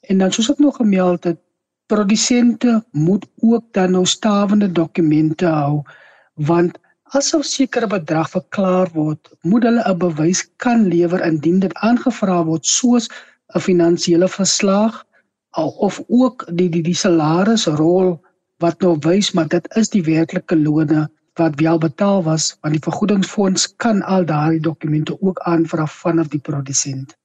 En 0.00 0.18
dan 0.18 0.32
soos 0.32 0.50
ek 0.50 0.58
nog 0.58 0.76
gemeld 0.76 1.24
het, 1.24 1.38
produsente 1.86 2.84
moet 2.90 3.26
ook 3.40 3.64
dan 3.72 3.90
nou 3.90 4.04
stawende 4.06 4.72
dokumente 4.72 5.46
hou 5.46 5.82
want 6.34 6.78
as 7.18 7.34
'n 7.34 7.42
sekere 7.42 7.86
bedrag 7.86 8.30
verklaar 8.30 8.88
word, 8.94 9.30
moet 9.42 9.62
hulle 9.66 9.82
'n 9.82 9.98
bewys 9.98 10.40
kan 10.64 10.86
lewer 10.92 11.24
indien 11.30 11.58
dit 11.60 11.74
aangevra 11.74 12.44
word 12.44 12.66
soos 12.66 13.08
'n 13.54 13.60
finansiële 13.68 14.28
verslag 14.28 15.04
of 15.88 16.02
ook 16.08 16.46
die 16.58 16.70
die 16.70 16.82
die 16.82 17.00
salarisrol 17.04 18.20
wat 18.62 18.80
nou 18.80 18.96
wys 19.08 19.32
maar 19.32 19.48
dit 19.48 19.66
is 19.76 19.88
die 19.88 20.04
werklike 20.04 20.56
lone 20.56 21.08
wat 21.34 21.60
wel 21.60 21.78
betaal 21.78 22.22
was 22.22 22.56
want 22.60 22.74
die 22.74 22.86
vergoedingsfonds 22.88 23.74
kan 23.76 24.02
al 24.02 24.24
daardie 24.24 24.60
dokumente 24.60 25.16
ook 25.20 25.38
aanvra 25.38 25.86
vanaf 25.86 26.28
die 26.28 26.44
produsent. 26.50 27.19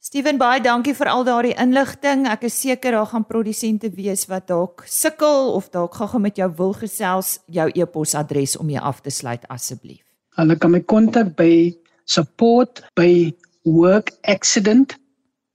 Steven 0.00 0.38
baie 0.40 0.62
dankie 0.64 0.94
vir 0.96 1.10
al 1.12 1.26
daardie 1.28 1.52
inligting. 1.60 2.24
Ek 2.26 2.46
is 2.48 2.56
seker 2.56 2.96
daar 2.96 3.10
gaan 3.10 3.26
produsente 3.28 3.90
wees 3.92 4.24
wat 4.30 4.46
dalk 4.48 4.86
sukkel 4.88 5.52
of 5.52 5.68
dalk 5.70 5.94
gou 5.94 6.20
met 6.20 6.40
jou 6.40 6.48
wil 6.56 6.72
gesels 6.72 7.38
jou 7.46 7.68
e-posadres 7.74 8.56
om 8.56 8.70
jou 8.72 8.80
af 8.80 9.02
te 9.04 9.12
sluit 9.12 9.44
asseblief. 9.48 10.00
Hulle 10.40 10.56
kan 10.56 10.72
my 10.72 10.80
kontak 10.80 11.36
by 11.36 11.76
support 12.08 12.80
by 12.96 13.36
workaccident.co 13.68 14.98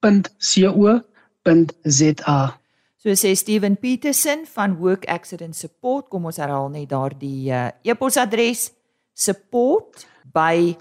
www.workaccident.za. 0.05 2.59
So 2.97 3.13
sê 3.13 3.35
Steven 3.35 3.77
Petersen 3.77 4.45
van 4.49 4.77
Work 4.77 5.05
Accident 5.05 5.55
Support, 5.55 6.09
kom 6.09 6.25
ons 6.25 6.41
herhaal 6.41 6.71
net 6.73 6.89
daardie 6.89 7.53
uh, 7.53 7.69
e-posadres 7.85 8.71
support 9.13 10.07
by 10.33 10.73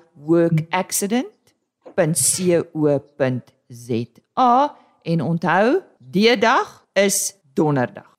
workaccident.co.za 1.95 4.77
en 5.03 5.21
onthou, 5.21 5.81
die 5.99 6.39
dag 6.39 6.87
is 6.93 7.35
donderdag. 7.55 8.19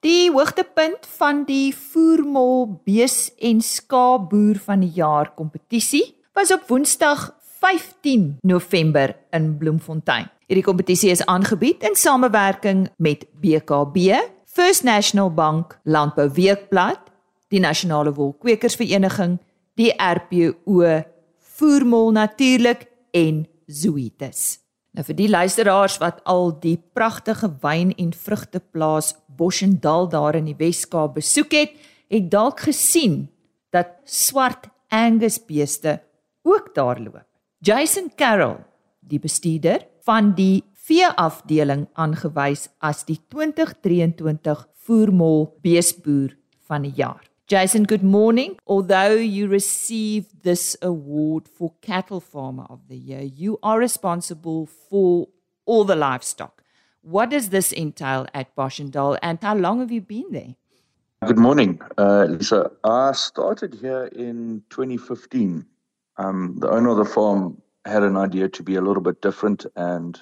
Die 0.00 0.30
hoogtepunt 0.32 1.04
van 1.18 1.44
die 1.44 1.74
voermol 1.76 2.80
bees 2.84 3.34
en 3.36 3.60
skaapboer 3.60 4.56
van 4.64 4.80
die 4.80 4.92
jaar 4.96 5.34
kompetisie 5.36 6.16
was 6.32 6.52
op 6.52 6.68
Woensdag 6.68 7.36
15 7.60 8.38
November 8.40 9.16
in 9.30 9.58
Bloemfontein. 9.58 10.30
Hierdie 10.48 10.64
kompetisie 10.64 11.10
is 11.12 11.24
aangebied 11.28 11.84
in 11.84 11.94
samewerking 11.94 12.88
met 12.96 13.26
BKB, 13.40 14.16
First 14.46 14.82
National 14.82 15.30
Bank, 15.30 15.78
Landbou 15.84 16.30
Weekblad, 16.32 16.98
die 17.48 17.60
Nasionale 17.60 18.14
Wolkwekersvereniging, 18.14 19.38
die 19.74 19.92
RPO, 19.94 21.04
Voermol 21.60 22.12
Natuurlik 22.12 22.86
en 23.12 23.46
Zoetis. 23.66 24.58
Nou 24.90 25.04
vir 25.06 25.16
die 25.20 25.28
luisteraars 25.30 26.00
wat 26.02 26.18
al 26.26 26.50
die 26.62 26.76
pragtige 26.94 27.52
wyn 27.62 27.92
en 27.94 28.10
vrugteplaas 28.10 29.14
Boschendal 29.38 30.08
daar 30.10 30.34
in 30.34 30.50
die 30.50 30.58
Wes-Kaap 30.58 31.14
besoek 31.20 31.54
het, 31.54 31.76
het 32.10 32.26
dalk 32.30 32.66
gesien 32.66 33.28
dat 33.70 33.94
swart 34.04 34.66
Angus 34.90 35.38
beeste 35.46 36.00
ook 36.42 36.74
daar 36.74 36.98
loop. 36.98 37.26
Jason 37.62 38.10
Carroll, 38.16 38.58
die 39.00 39.20
bestuurder 39.20 39.86
van 40.02 40.34
die 40.34 40.64
veeafdeling 40.74 41.86
aangewys 41.94 42.66
as 42.82 43.04
die 43.06 43.20
2023 43.30 44.66
voermol 44.86 45.52
beesboer 45.62 46.34
van 46.66 46.88
die 46.88 46.96
jaar. 46.98 47.29
Jason, 47.50 47.82
good 47.82 48.04
morning. 48.04 48.56
Although 48.64 49.14
you 49.14 49.48
received 49.48 50.44
this 50.44 50.76
award 50.82 51.48
for 51.48 51.72
Cattle 51.82 52.20
Farmer 52.20 52.64
of 52.70 52.86
the 52.86 52.96
Year, 52.96 53.22
you 53.22 53.58
are 53.60 53.76
responsible 53.76 54.66
for 54.66 55.26
all 55.66 55.82
the 55.82 55.96
livestock. 55.96 56.62
What 57.02 57.30
does 57.30 57.48
this 57.48 57.72
entail 57.72 58.28
at 58.32 58.54
Boschendal 58.54 59.18
and 59.20 59.42
how 59.42 59.56
long 59.56 59.80
have 59.80 59.90
you 59.90 60.00
been 60.00 60.26
there? 60.30 60.54
Good 61.26 61.38
morning, 61.38 61.80
uh, 61.98 62.26
Lisa. 62.26 62.70
I 62.84 63.10
started 63.10 63.74
here 63.74 64.04
in 64.04 64.62
2015. 64.70 65.66
Um, 66.18 66.54
the 66.60 66.70
owner 66.70 66.90
of 66.90 66.98
the 66.98 67.04
farm 67.04 67.60
had 67.84 68.04
an 68.04 68.16
idea 68.16 68.48
to 68.48 68.62
be 68.62 68.76
a 68.76 68.80
little 68.80 69.02
bit 69.02 69.20
different, 69.22 69.66
and 69.74 70.20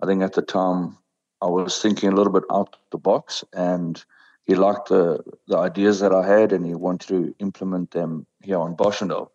I 0.00 0.06
think 0.06 0.22
at 0.22 0.34
the 0.34 0.42
time 0.42 0.96
I 1.40 1.46
was 1.46 1.82
thinking 1.82 2.12
a 2.12 2.14
little 2.14 2.32
bit 2.32 2.44
out 2.52 2.68
of 2.72 2.80
the 2.92 2.98
box 2.98 3.42
and 3.52 4.04
he 4.44 4.54
liked 4.54 4.88
the, 4.88 5.22
the 5.46 5.56
ideas 5.56 6.00
that 6.00 6.12
I 6.12 6.26
had 6.26 6.52
and 6.52 6.66
he 6.66 6.74
wanted 6.74 7.08
to 7.08 7.34
implement 7.38 7.92
them 7.92 8.26
here 8.42 8.58
on 8.58 8.76
Boschendal. 8.76 9.28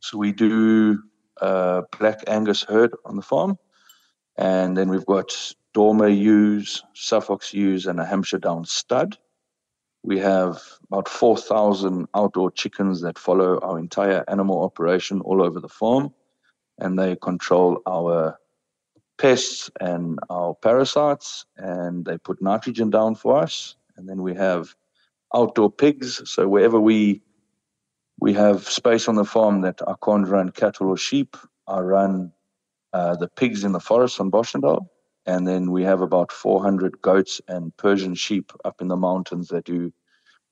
So 0.00 0.18
we 0.18 0.32
do 0.32 1.02
a 1.40 1.82
black 1.98 2.20
Angus 2.26 2.62
herd 2.62 2.92
on 3.04 3.16
the 3.16 3.22
farm, 3.22 3.58
and 4.36 4.76
then 4.76 4.88
we've 4.88 5.06
got 5.06 5.32
Dormer 5.72 6.08
ewes, 6.08 6.82
Suffolk 6.94 7.42
ewes, 7.52 7.86
and 7.86 7.98
a 8.00 8.04
Hampshire 8.04 8.38
Down 8.38 8.64
stud. 8.64 9.16
We 10.02 10.18
have 10.18 10.60
about 10.88 11.08
4,000 11.08 12.06
outdoor 12.14 12.50
chickens 12.50 13.00
that 13.00 13.18
follow 13.18 13.58
our 13.60 13.78
entire 13.78 14.24
animal 14.28 14.62
operation 14.62 15.20
all 15.22 15.42
over 15.42 15.60
the 15.60 15.68
farm, 15.68 16.12
and 16.78 16.98
they 16.98 17.16
control 17.16 17.80
our 17.86 18.38
pests 19.16 19.70
and 19.80 20.18
our 20.28 20.54
parasites, 20.54 21.46
and 21.56 22.04
they 22.04 22.18
put 22.18 22.42
nitrogen 22.42 22.90
down 22.90 23.14
for 23.14 23.38
us 23.38 23.76
and 23.96 24.08
then 24.08 24.22
we 24.22 24.34
have 24.34 24.74
outdoor 25.34 25.70
pigs. 25.70 26.22
So 26.30 26.48
wherever 26.48 26.80
we 26.80 27.22
we 28.20 28.32
have 28.34 28.68
space 28.68 29.08
on 29.08 29.16
the 29.16 29.24
farm 29.24 29.62
that 29.62 29.80
I 29.86 29.94
can't 30.04 30.28
run 30.28 30.50
cattle 30.50 30.88
or 30.88 30.96
sheep, 30.96 31.36
I 31.66 31.80
run 31.80 32.32
uh, 32.92 33.16
the 33.16 33.28
pigs 33.28 33.64
in 33.64 33.72
the 33.72 33.80
forest 33.80 34.20
on 34.20 34.30
Boschendal. 34.30 34.86
And 35.26 35.48
then 35.48 35.70
we 35.72 35.82
have 35.82 36.00
about 36.00 36.30
400 36.30 37.00
goats 37.02 37.40
and 37.48 37.76
Persian 37.76 38.14
sheep 38.14 38.52
up 38.64 38.80
in 38.80 38.88
the 38.88 38.96
mountains 38.96 39.48
that 39.48 39.64
do 39.64 39.92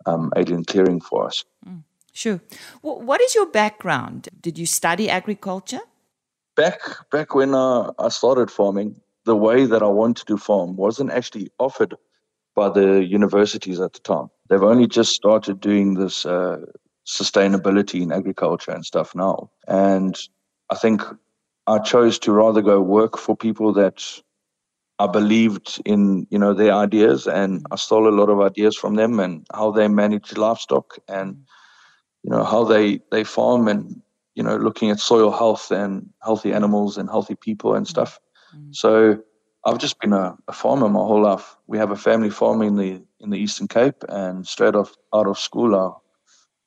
um, 0.07 0.33
alien 0.37 0.65
clearing 0.65 1.01
for 1.01 1.27
us. 1.27 1.45
Mm, 1.67 1.85
sure. 2.13 2.41
Well, 2.83 3.01
what 3.01 3.21
is 3.21 3.35
your 3.35 3.47
background? 3.47 4.29
Did 4.41 4.59
you 4.59 4.67
study 4.67 5.09
agriculture? 5.09 5.81
Back 6.57 6.81
back 7.11 7.35
when 7.35 7.55
uh, 7.55 7.93
I 7.99 8.09
started 8.09 8.51
farming, 8.51 9.01
the 9.25 9.37
way 9.37 9.67
that 9.67 9.83
I 9.83 9.87
wanted 9.89 10.27
to 10.27 10.37
farm 10.37 10.77
wasn't 10.77 11.11
actually 11.11 11.51
offered 11.59 11.95
by 12.54 12.68
the 12.68 13.04
universities 13.04 13.80
at 13.80 13.92
the 13.92 14.00
time. 14.00 14.28
They've 14.49 14.62
only 14.62 14.87
just 14.87 15.12
started 15.12 15.61
doing 15.61 15.94
this 15.94 16.26
uh, 16.26 16.59
sustainability 17.06 18.02
in 18.02 18.12
agriculture 18.12 18.71
and 18.71 18.85
stuff 18.85 19.14
now. 19.14 19.50
And 19.66 20.18
I 20.71 20.76
think 20.76 21.02
I 21.66 21.78
chose 21.78 22.18
to 22.21 22.32
rather 22.32 22.62
go 22.62 22.80
work 22.80 23.16
for 23.18 23.37
people 23.37 23.73
that 23.75 24.04
I 24.99 25.06
believed 25.06 25.80
in, 25.85 26.26
you 26.30 26.38
know, 26.38 26.54
their 26.54 26.73
ideas, 26.73 27.26
and 27.26 27.64
I 27.71 27.76
stole 27.76 28.09
a 28.09 28.14
lot 28.14 28.28
of 28.28 28.40
ideas 28.40 28.76
from 28.76 28.94
them 28.94 29.18
and 29.21 29.47
how 29.52 29.71
they 29.71 29.88
manage 29.88 30.36
livestock 30.36 30.99
and, 31.08 31.36
you 32.23 32.30
know, 32.30 32.45
how 32.45 32.65
they 32.65 33.00
they 33.10 33.25
farm 33.25 33.69
and, 33.69 34.00
you 34.34 34.43
know, 34.43 34.56
looking 34.56 34.91
at 34.91 35.00
soil 35.00 35.30
health 35.30 35.71
and 35.71 36.08
healthy 36.23 36.52
animals 36.52 36.99
and 36.99 37.08
healthy 37.08 37.34
people 37.34 37.75
and 37.75 37.88
stuff. 37.88 38.21
Mm-hmm. 38.54 38.73
So 38.73 39.23
I've 39.65 39.79
just 39.79 40.01
been 40.01 40.13
a, 40.13 40.37
a, 40.49 40.53
farmer 40.53 40.89
my 40.89 40.99
whole 40.99 41.23
life. 41.23 41.57
We 41.69 41.79
have 41.79 41.93
a 41.93 41.97
family 41.97 42.31
farm 42.31 42.63
in 42.63 42.77
the 42.77 43.03
in 43.21 43.31
the 43.31 43.39
Eastern 43.39 43.69
Cape, 43.69 44.03
and 44.09 44.47
straight 44.47 44.75
off 44.75 44.97
out 45.15 45.29
of 45.29 45.39
school, 45.39 45.77
I 45.77 45.91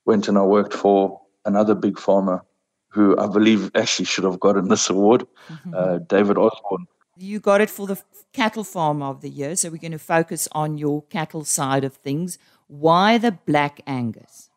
went 0.06 0.28
and 0.28 0.38
I 0.38 0.44
worked 0.44 0.74
for 0.74 1.22
another 1.44 1.76
big 1.76 2.00
farmer, 2.00 2.44
who 2.90 3.18
I 3.18 3.28
believe 3.28 3.72
actually 3.76 4.06
should 4.06 4.24
have 4.24 4.40
gotten 4.40 4.68
this 4.74 4.90
award, 4.90 5.28
mm-hmm. 5.50 5.74
uh, 5.76 5.98
David 6.00 6.38
Osborne. 6.38 6.88
You 7.18 7.40
got 7.40 7.62
it 7.62 7.70
for 7.70 7.88
the 7.88 8.02
cattle 8.34 8.64
farm 8.64 9.02
of 9.02 9.22
the 9.22 9.30
year, 9.30 9.56
so 9.56 9.70
we're 9.70 9.78
going 9.78 9.92
to 9.92 10.00
focus 10.00 10.48
on 10.52 10.78
your 10.78 11.04
cattle 11.04 11.46
side 11.46 11.84
of 11.84 11.96
things. 11.96 12.38
Why 12.68 13.18
the 13.18 13.32
Black 13.32 13.82
Angus? 13.88 14.50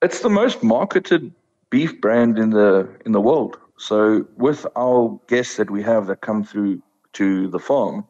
It's 0.00 0.20
the 0.20 0.28
most 0.28 0.62
marketed 0.64 1.32
beef 1.70 2.00
brand 2.00 2.38
in 2.38 2.50
the 2.50 2.88
in 3.06 3.12
the 3.12 3.20
world. 3.20 3.56
So 3.78 4.26
with 4.36 4.66
our 4.76 5.18
guests 5.28 5.56
that 5.56 5.70
we 5.70 5.82
have 5.82 6.06
that 6.08 6.20
come 6.20 6.44
through 6.44 6.82
to 7.14 7.48
the 7.48 7.58
farm, 7.58 8.06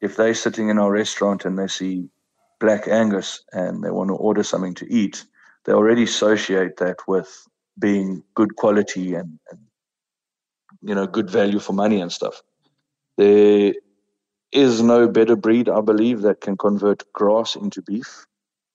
if 0.00 0.16
they're 0.16 0.34
sitting 0.34 0.68
in 0.68 0.78
our 0.78 0.90
restaurant 0.90 1.44
and 1.44 1.58
they 1.58 1.68
see 1.68 2.08
black 2.60 2.86
Angus 2.88 3.42
and 3.52 3.82
they 3.82 3.90
want 3.90 4.08
to 4.08 4.14
order 4.14 4.42
something 4.42 4.74
to 4.74 4.92
eat, 4.92 5.24
they 5.64 5.72
already 5.72 6.04
associate 6.04 6.76
that 6.78 6.96
with 7.06 7.46
being 7.78 8.22
good 8.34 8.56
quality 8.56 9.14
and, 9.14 9.38
and 9.50 9.60
you 10.82 10.94
know 10.94 11.06
good 11.06 11.30
value 11.30 11.58
for 11.58 11.72
money 11.72 12.00
and 12.00 12.12
stuff. 12.12 12.42
There 13.16 13.74
is 14.52 14.82
no 14.82 15.08
better 15.08 15.36
breed, 15.36 15.68
I 15.68 15.80
believe, 15.80 16.22
that 16.22 16.40
can 16.40 16.56
convert 16.56 17.10
grass 17.12 17.56
into 17.56 17.82
beef, 17.82 18.26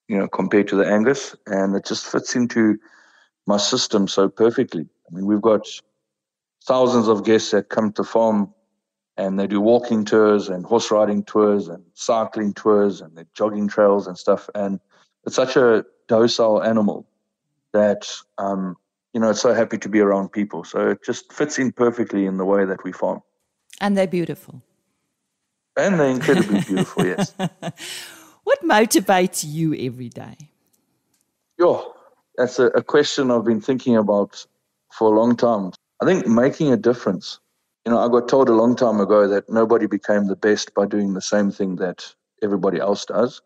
you 0.08 0.18
know, 0.18 0.28
compared 0.28 0.68
to 0.70 0.76
the 0.76 0.86
Angus, 0.86 1.36
and 1.46 1.76
it 1.76 1.86
just 1.86 2.06
fits 2.06 2.36
into 2.36 2.78
my 3.46 3.58
system 3.58 4.08
so 4.08 4.28
perfectly. 4.28 4.86
I 5.10 5.16
mean, 5.16 5.26
we've 5.26 5.42
got 5.42 5.68
thousands 6.66 7.08
of 7.08 7.24
guests 7.24 7.52
that 7.52 7.70
come 7.70 7.92
to 7.94 8.04
farm 8.04 8.54
and 9.18 9.40
they 9.40 9.48
do 9.48 9.60
walking 9.60 10.06
tours 10.06 10.50
and 10.50 10.66
horse 10.66 10.92
riding 10.92 11.24
tours 11.24 11.68
and 11.68 11.84
cycling 11.94 12.54
tours 12.54 13.02
and 13.02 13.26
jogging 13.34 13.68
trails 13.68 14.08
and 14.08 14.18
stuff. 14.18 14.50
And 14.56 14.80
it's 15.26 15.36
such 15.36 15.56
a 15.56 15.86
docile 16.08 16.64
animal 16.64 17.08
that 17.74 18.10
um, 18.38 18.76
you 19.14 19.20
know 19.20 19.32
it's 19.32 19.42
so 19.42 19.54
happy 19.54 19.78
to 19.80 19.90
be 19.90 20.00
around 20.00 20.32
people. 20.32 20.64
So 20.64 20.90
it 20.90 21.00
just 21.04 21.34
fits 21.34 21.58
in 21.58 21.72
perfectly 21.72 22.26
in 22.26 22.38
the 22.38 22.46
way 22.46 22.66
that 22.66 22.84
we 22.84 22.92
farm. 22.92 23.22
And 23.82 23.98
they're 23.98 24.08
beautiful. 24.08 24.62
And 25.76 26.00
they're 26.00 26.10
incredibly 26.10 26.62
beautiful. 26.62 27.06
Yes. 27.06 27.34
What 28.48 28.64
motivates 28.64 29.44
you 29.46 29.76
every 29.76 30.08
day? 30.08 30.38
Yeah, 31.60 31.82
that's 32.38 32.60
a, 32.60 32.68
a 32.68 32.82
question 32.82 33.30
I've 33.30 33.44
been 33.44 33.60
thinking 33.60 33.98
about 33.98 34.46
for 34.90 35.14
a 35.14 35.20
long 35.20 35.36
time. 35.36 35.74
I 36.02 36.06
think 36.06 36.26
making 36.28 36.72
a 36.72 36.78
difference 36.78 37.42
you 37.88 37.94
know, 37.94 38.00
I 38.00 38.10
got 38.10 38.28
told 38.28 38.50
a 38.50 38.54
long 38.54 38.76
time 38.76 39.00
ago 39.00 39.30
that 39.30 39.50
nobody 39.50 39.88
became 39.88 40.28
the 40.28 40.36
best 40.36 40.74
by 40.74 40.86
doing 40.86 41.14
the 41.14 41.22
same 41.22 41.52
thing 41.52 41.78
that 41.78 42.14
everybody 42.44 42.82
else 42.82 43.06
does. 43.06 43.42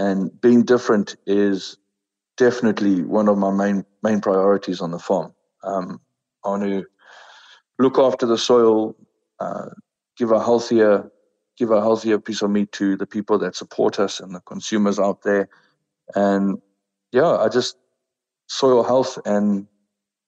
And 0.00 0.32
being 0.40 0.64
different 0.64 1.14
is 1.28 1.76
definitely 2.36 3.04
one 3.04 3.28
of 3.28 3.38
my 3.38 3.52
main 3.52 3.84
main 4.02 4.20
priorities 4.20 4.80
on 4.80 4.90
the 4.90 4.98
farm. 4.98 5.32
Um, 5.62 6.00
I 6.44 6.48
want 6.48 6.64
to 6.64 6.84
look 7.78 7.98
after 7.98 8.26
the 8.26 8.36
soil, 8.36 8.96
uh, 9.38 9.68
give 10.16 10.32
a 10.32 10.42
healthier 10.42 11.08
give 11.56 11.70
a 11.70 11.80
healthier 11.80 12.18
piece 12.18 12.42
of 12.42 12.50
meat 12.50 12.72
to 12.72 12.96
the 12.96 13.06
people 13.06 13.38
that 13.38 13.54
support 13.54 14.00
us 14.00 14.18
and 14.18 14.34
the 14.34 14.40
consumers 14.40 14.98
out 14.98 15.22
there. 15.22 15.48
And 16.16 16.60
yeah, 17.12 17.36
I 17.36 17.48
just 17.48 17.76
soil 18.48 18.82
health 18.82 19.20
and 19.24 19.68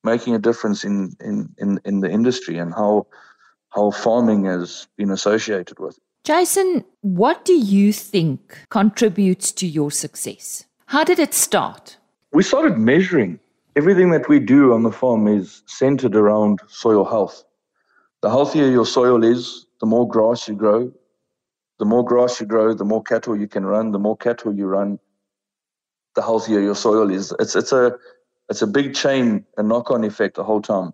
making 0.05 0.35
a 0.35 0.39
difference 0.39 0.85
in, 0.85 1.17
in, 1.21 1.55
in, 1.59 1.81
in 1.85 2.01
the 2.01 2.11
industry 2.11 2.59
and 2.59 2.73
how 2.75 3.07
how 3.75 3.91
farming 3.91 4.45
has 4.45 4.87
been 4.97 5.11
associated 5.11 5.81
with. 5.81 5.99
Jason, 6.23 6.85
what 7.01 7.45
do 7.45 7.55
you 7.55 7.93
think 7.93 8.59
contributes 8.71 9.51
to 9.53 9.67
your 9.67 9.91
success? 9.91 10.65
How 10.87 11.03
did 11.03 11.19
it 11.19 11.35
start? 11.35 11.97
We 12.33 12.43
started 12.43 12.79
measuring. 12.79 13.41
Everything 13.77 14.11
that 14.13 14.29
we 14.29 14.39
do 14.39 14.73
on 14.73 14.85
the 14.85 14.93
farm 14.93 15.27
is 15.27 15.63
centered 15.67 16.15
around 16.15 16.61
soil 16.69 17.05
health. 17.05 17.45
The 18.23 18.31
healthier 18.31 18.69
your 18.69 18.87
soil 18.87 19.25
is, 19.25 19.67
the 19.81 19.87
more 19.87 20.07
grass 20.07 20.49
you 20.49 20.55
grow. 20.55 20.93
The 21.81 21.85
more 21.85 22.05
grass 22.05 22.41
you 22.41 22.47
grow, 22.47 22.73
the 22.73 22.85
more 22.85 23.03
cattle 23.03 23.37
you 23.37 23.49
can 23.49 23.67
run. 23.67 23.91
The 23.91 23.99
more 23.99 24.17
cattle 24.17 24.55
you 24.55 24.67
run, 24.67 25.01
the 26.15 26.23
healthier 26.23 26.61
your 26.61 26.77
soil 26.77 27.11
is. 27.11 27.35
It's 27.41 27.57
it's 27.57 27.73
a 27.73 27.99
it's 28.49 28.63
a 28.63 28.67
big 28.67 28.95
chain, 28.95 29.45
a 29.57 29.63
knock-on 29.63 30.05
effect 30.05 30.37
the 30.37 30.45
whole 30.45 30.63
time. 30.63 30.93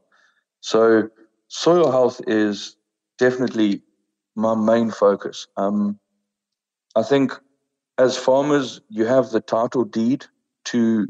So 0.60 1.08
soil 1.48 1.90
health 1.90 2.20
is 2.26 2.76
definitely 3.18 3.82
my 4.36 4.54
main 4.54 4.90
focus. 4.90 5.46
Um, 5.56 5.98
I 6.96 7.02
think 7.02 7.32
as 7.98 8.16
farmers, 8.16 8.80
you 8.88 9.04
have 9.06 9.30
the 9.30 9.40
title 9.40 9.84
deed 9.84 10.26
to 10.66 11.06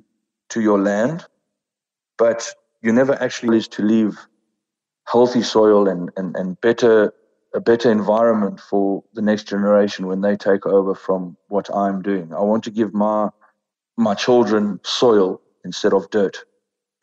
to 0.50 0.60
your 0.60 0.80
land, 0.80 1.24
but 2.18 2.52
you 2.82 2.92
never 2.92 3.14
actually 3.22 3.58
is 3.58 3.68
to 3.68 3.82
leave 3.82 4.18
healthy 5.06 5.42
soil 5.42 5.88
and, 5.88 6.10
and, 6.16 6.34
and 6.36 6.60
better 6.60 7.12
a 7.54 7.60
better 7.60 7.90
environment 7.90 8.60
for 8.60 9.02
the 9.14 9.22
next 9.22 9.48
generation 9.48 10.06
when 10.06 10.20
they 10.20 10.36
take 10.36 10.66
over 10.66 10.94
from 10.94 11.36
what 11.48 11.68
I'm 11.74 12.00
doing. 12.00 12.32
I 12.32 12.40
want 12.40 12.64
to 12.64 12.70
give 12.70 12.94
my 12.94 13.28
my 13.96 14.14
children 14.14 14.80
soil 14.84 15.40
instead 15.64 15.92
of 15.92 16.08
dirt 16.10 16.44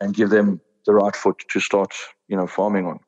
and 0.00 0.14
give 0.14 0.30
them 0.30 0.60
the 0.86 0.94
right 0.94 1.14
foot 1.14 1.42
to 1.48 1.60
start, 1.60 1.92
you 2.28 2.36
know, 2.36 2.46
farming 2.46 2.86
on. 2.86 3.00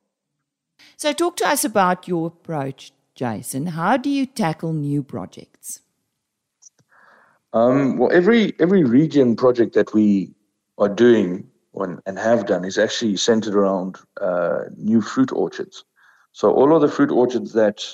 So 0.96 1.12
talk 1.12 1.36
to 1.36 1.48
us 1.48 1.64
about 1.64 2.08
your 2.08 2.26
approach, 2.28 2.92
Jason. 3.14 3.66
How 3.66 3.96
do 3.96 4.10
you 4.10 4.26
tackle 4.26 4.72
new 4.72 5.02
projects? 5.02 5.80
Um, 7.52 7.98
well, 7.98 8.10
every 8.12 8.54
every 8.60 8.84
region 8.84 9.34
project 9.34 9.74
that 9.74 9.92
we 9.92 10.32
are 10.78 10.88
doing 10.88 11.50
and 12.06 12.18
have 12.18 12.46
done 12.46 12.64
is 12.64 12.78
actually 12.78 13.16
centered 13.16 13.54
around 13.54 13.96
uh, 14.20 14.64
new 14.76 15.00
fruit 15.00 15.32
orchards. 15.32 15.84
So 16.32 16.52
all 16.52 16.74
of 16.74 16.82
the 16.82 16.88
fruit 16.88 17.10
orchards 17.10 17.52
that 17.54 17.84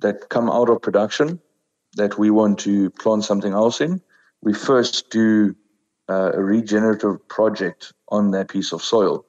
that 0.00 0.28
come 0.28 0.50
out 0.50 0.70
of 0.70 0.82
production 0.82 1.40
that 1.96 2.18
we 2.18 2.30
want 2.30 2.58
to 2.60 2.90
plant 2.90 3.24
something 3.24 3.52
else 3.52 3.80
in, 3.80 4.00
we 4.42 4.54
first 4.54 5.10
do 5.10 5.54
a 6.10 6.42
regenerative 6.42 7.26
project 7.28 7.92
on 8.08 8.30
that 8.32 8.48
piece 8.48 8.72
of 8.72 8.82
soil, 8.82 9.24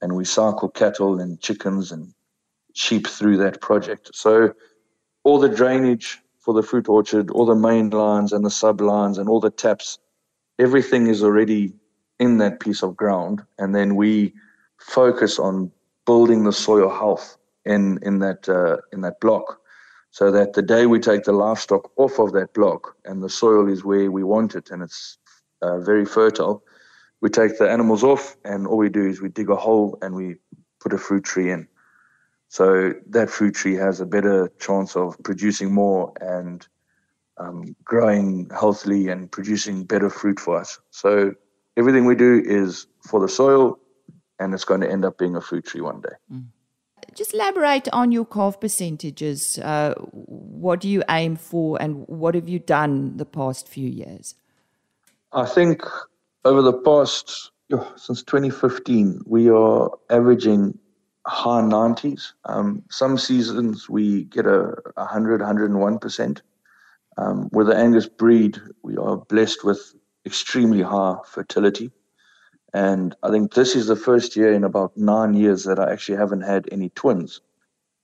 and 0.00 0.16
we 0.16 0.24
cycle 0.24 0.68
cattle 0.68 1.20
and 1.20 1.40
chickens 1.40 1.92
and 1.92 2.12
sheep 2.74 3.06
through 3.06 3.36
that 3.38 3.60
project. 3.60 4.10
So 4.14 4.54
all 5.22 5.38
the 5.38 5.48
drainage 5.48 6.20
for 6.40 6.54
the 6.54 6.62
fruit 6.62 6.88
orchard, 6.88 7.30
all 7.30 7.46
the 7.46 7.54
main 7.54 7.90
lines 7.90 8.32
and 8.32 8.44
the 8.44 8.50
sub 8.50 8.80
lines 8.80 9.18
and 9.18 9.28
all 9.28 9.40
the 9.40 9.50
taps, 9.50 9.98
everything 10.58 11.06
is 11.06 11.22
already 11.22 11.72
in 12.18 12.38
that 12.38 12.60
piece 12.60 12.82
of 12.82 12.96
ground. 12.96 13.42
And 13.58 13.74
then 13.74 13.96
we 13.96 14.34
focus 14.78 15.38
on 15.38 15.70
building 16.06 16.44
the 16.44 16.52
soil 16.52 16.90
health 16.90 17.36
in, 17.64 17.98
in 18.02 18.18
that 18.18 18.48
uh, 18.48 18.76
in 18.92 19.00
that 19.02 19.20
block. 19.20 19.60
So 20.10 20.30
that 20.30 20.52
the 20.52 20.62
day 20.62 20.86
we 20.86 21.00
take 21.00 21.24
the 21.24 21.32
livestock 21.32 21.90
off 21.96 22.20
of 22.20 22.32
that 22.32 22.54
block 22.54 22.94
and 23.04 23.20
the 23.20 23.28
soil 23.28 23.68
is 23.68 23.84
where 23.84 24.12
we 24.12 24.22
want 24.22 24.54
it 24.54 24.70
and 24.70 24.80
it's 24.82 25.18
uh, 25.64 25.78
very 25.80 26.04
fertile, 26.04 26.62
we 27.20 27.30
take 27.30 27.58
the 27.58 27.68
animals 27.70 28.04
off 28.04 28.36
and 28.44 28.66
all 28.66 28.76
we 28.76 28.90
do 28.90 29.04
is 29.06 29.20
we 29.20 29.30
dig 29.30 29.50
a 29.50 29.56
hole 29.56 29.98
and 30.02 30.14
we 30.14 30.36
put 30.80 30.92
a 30.92 30.98
fruit 30.98 31.24
tree 31.24 31.50
in. 31.50 31.66
So 32.48 32.92
that 33.08 33.30
fruit 33.30 33.54
tree 33.54 33.74
has 33.74 34.00
a 34.00 34.06
better 34.06 34.52
chance 34.60 34.94
of 34.94 35.16
producing 35.24 35.72
more 35.72 36.12
and 36.20 36.66
um, 37.38 37.74
growing 37.82 38.48
healthily 38.50 39.08
and 39.08 39.30
producing 39.30 39.84
better 39.84 40.10
fruit 40.10 40.38
for 40.38 40.60
us. 40.60 40.78
So 40.90 41.34
everything 41.76 42.04
we 42.04 42.14
do 42.14 42.42
is 42.44 42.86
for 43.08 43.20
the 43.20 43.28
soil, 43.28 43.78
and 44.38 44.54
it's 44.54 44.64
going 44.64 44.82
to 44.82 44.90
end 44.90 45.04
up 45.04 45.18
being 45.18 45.36
a 45.36 45.40
fruit 45.40 45.64
tree 45.66 45.80
one 45.80 46.00
day. 46.00 46.16
Mm. 46.32 46.46
Just 47.14 47.34
elaborate 47.34 47.88
on 47.92 48.12
your 48.12 48.24
calf 48.24 48.60
percentages. 48.60 49.58
Uh, 49.58 49.94
what 50.12 50.80
do 50.80 50.88
you 50.88 51.02
aim 51.08 51.36
for, 51.36 51.80
and 51.80 52.06
what 52.08 52.34
have 52.34 52.48
you 52.48 52.58
done 52.58 53.16
the 53.16 53.26
past 53.26 53.68
few 53.68 53.88
years? 53.88 54.34
I 55.34 55.46
think 55.46 55.82
over 56.44 56.62
the 56.62 56.72
past 56.72 57.50
oh, 57.72 57.92
since 57.96 58.22
2015, 58.22 59.22
we 59.26 59.50
are 59.50 59.90
averaging 60.08 60.78
high 61.26 61.60
90s. 61.60 62.32
Um, 62.44 62.84
some 62.88 63.18
seasons 63.18 63.88
we 63.88 64.24
get 64.24 64.46
a 64.46 64.76
100, 64.94 65.40
101%. 65.40 66.40
Um, 67.16 67.48
with 67.52 67.66
the 67.66 67.76
Angus 67.76 68.06
breed, 68.06 68.60
we 68.84 68.96
are 68.96 69.16
blessed 69.16 69.64
with 69.64 69.94
extremely 70.24 70.82
high 70.82 71.16
fertility. 71.26 71.90
And 72.72 73.16
I 73.24 73.30
think 73.30 73.54
this 73.54 73.74
is 73.74 73.88
the 73.88 73.96
first 73.96 74.36
year 74.36 74.52
in 74.52 74.62
about 74.62 74.96
nine 74.96 75.34
years 75.34 75.64
that 75.64 75.80
I 75.80 75.92
actually 75.92 76.18
haven't 76.18 76.42
had 76.42 76.68
any 76.70 76.90
twins. 76.90 77.40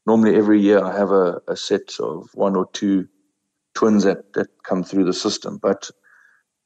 Normally, 0.05 0.35
every 0.35 0.61
year 0.61 0.83
I 0.83 0.97
have 0.97 1.13
a, 1.13 1.41
a 1.47 1.57
set 1.57 1.95
of 2.01 2.29
one 2.35 2.57
or 2.57 2.69
two 2.73 3.07
twins 3.75 4.03
that, 4.03 4.33
that 4.33 4.49
come 4.65 4.83
through 4.83 5.05
the 5.05 5.13
system. 5.13 5.59
But 5.59 5.91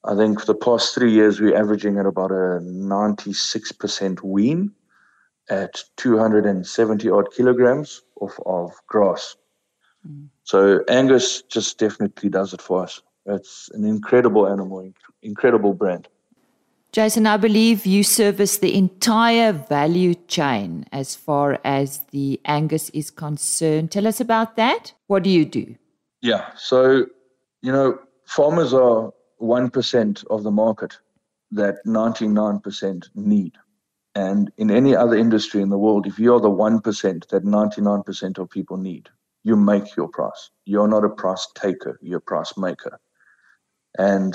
I 0.07 0.15
think 0.15 0.41
for 0.41 0.47
the 0.47 0.55
past 0.55 0.95
three 0.95 1.13
years, 1.13 1.41
we're 1.41 1.57
averaging 1.57 1.99
at 1.99 2.07
about 2.07 2.31
a 2.31 2.61
96% 2.61 4.23
wean 4.23 4.73
at 5.49 5.83
270 5.97 7.11
odd 7.11 7.33
kilograms 7.35 8.03
of, 8.21 8.39
of 8.45 8.73
grass. 8.87 9.37
Mm. 10.07 10.29
So 10.43 10.85
Angus 10.89 11.43
just 11.43 11.79
definitely 11.79 12.29
does 12.29 12.53
it 12.53 12.61
for 12.61 12.83
us. 12.83 13.01
It's 13.27 13.71
an 13.73 13.85
incredible 13.85 14.47
animal, 14.47 14.93
incredible 15.23 15.73
brand. 15.73 16.09
Jason, 16.93 17.27
I 17.27 17.39
believe 17.39 17.87
you 17.87 18.05
service 18.05 18.59
the 18.59 18.75
entire 18.75 19.53
value 19.53 20.15
chain 20.29 20.87
as 20.93 21.17
far 21.17 21.59
as 21.65 22.01
the 22.13 22.41
Angus 22.45 22.91
is 22.91 23.11
concerned. 23.11 23.91
Tell 23.91 24.07
us 24.07 24.21
about 24.21 24.57
that. 24.57 24.93
What 25.09 25.25
do 25.25 25.31
you 25.31 25.45
do? 25.45 25.75
Yeah, 26.21 26.51
so, 26.57 27.07
you 27.63 27.73
know, 27.73 27.99
farmers 28.27 28.73
are 28.73 29.13
1% 29.41 30.25
of 30.27 30.43
the 30.43 30.51
market 30.51 30.99
that 31.51 31.77
99% 31.87 33.09
need. 33.15 33.55
And 34.15 34.53
in 34.59 34.71
any 34.71 34.95
other 34.95 35.17
industry 35.17 35.61
in 35.61 35.71
the 35.71 35.79
world, 35.79 36.07
if 36.07 36.19
you're 36.19 36.41
the 36.41 36.51
1% 36.51 37.29
that 37.29 37.45
99% 37.45 38.39
of 38.39 38.51
people 38.51 38.77
need, 38.77 39.09
you 39.43 39.57
make 39.57 39.97
your 39.97 40.09
price. 40.09 40.51
You're 40.65 40.89
not 40.89 41.05
a 41.05 41.09
price 41.09 41.47
taker, 41.55 41.99
you're 42.01 42.19
a 42.19 42.23
price 42.23 42.57
maker. 42.57 43.01
And 43.99 44.35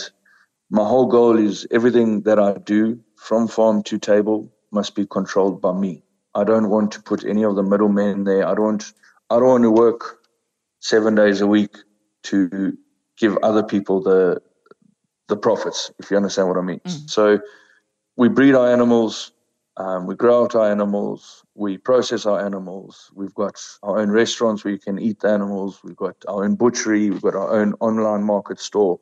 my 0.70 0.84
whole 0.84 1.08
goal 1.08 1.38
is 1.38 1.66
everything 1.72 2.22
that 2.24 2.40
I 2.40 2.54
do 2.54 3.00
from 3.16 3.48
farm 3.48 3.84
to 3.84 3.98
table 3.98 4.52
must 4.72 4.96
be 4.96 5.06
controlled 5.06 5.62
by 5.62 5.74
me. 5.74 6.04
I 6.36 6.44
don't 6.44 6.70
want 6.70 6.92
to 6.92 7.02
put 7.02 7.26
any 7.26 7.44
of 7.44 7.56
the 7.56 7.64
middlemen 7.64 8.24
there. 8.24 8.48
I 8.48 8.54
don't 8.54 8.84
I 9.32 9.40
don't 9.40 9.48
want 9.48 9.64
to 9.64 9.72
work 9.72 10.20
seven 10.80 11.16
days 11.16 11.42
a 11.42 11.48
week 11.48 11.76
to 12.24 12.78
give 13.18 13.38
other 13.38 13.64
people 13.64 14.02
the 14.02 14.42
the 15.30 15.38
profits, 15.38 15.92
if 16.00 16.12
you 16.12 16.18
understand 16.18 16.50
what 16.50 16.58
I 16.58 16.62
mean. 16.62 16.82
Mm. 16.86 17.10
So 17.10 17.40
we 18.18 18.28
breed 18.28 18.54
our 18.56 18.72
animals, 18.72 19.32
um, 19.78 20.06
we 20.06 20.16
grow 20.16 20.44
out 20.44 20.56
our 20.56 20.70
animals, 20.70 21.46
we 21.56 21.78
process 21.78 22.26
our 22.26 22.46
animals. 22.46 23.10
We've 23.16 23.34
got 23.34 23.62
our 23.82 24.00
own 24.00 24.12
restaurants 24.12 24.66
where 24.66 24.74
you 24.74 24.80
can 24.80 25.00
eat 25.00 25.22
the 25.22 25.30
animals. 25.30 25.80
We've 25.84 25.96
got 25.96 26.18
our 26.28 26.44
own 26.44 26.56
butchery. 26.56 27.10
We've 27.10 27.22
got 27.22 27.36
our 27.36 27.62
own 27.62 27.74
online 27.80 28.24
market 28.24 28.60
store 28.60 29.00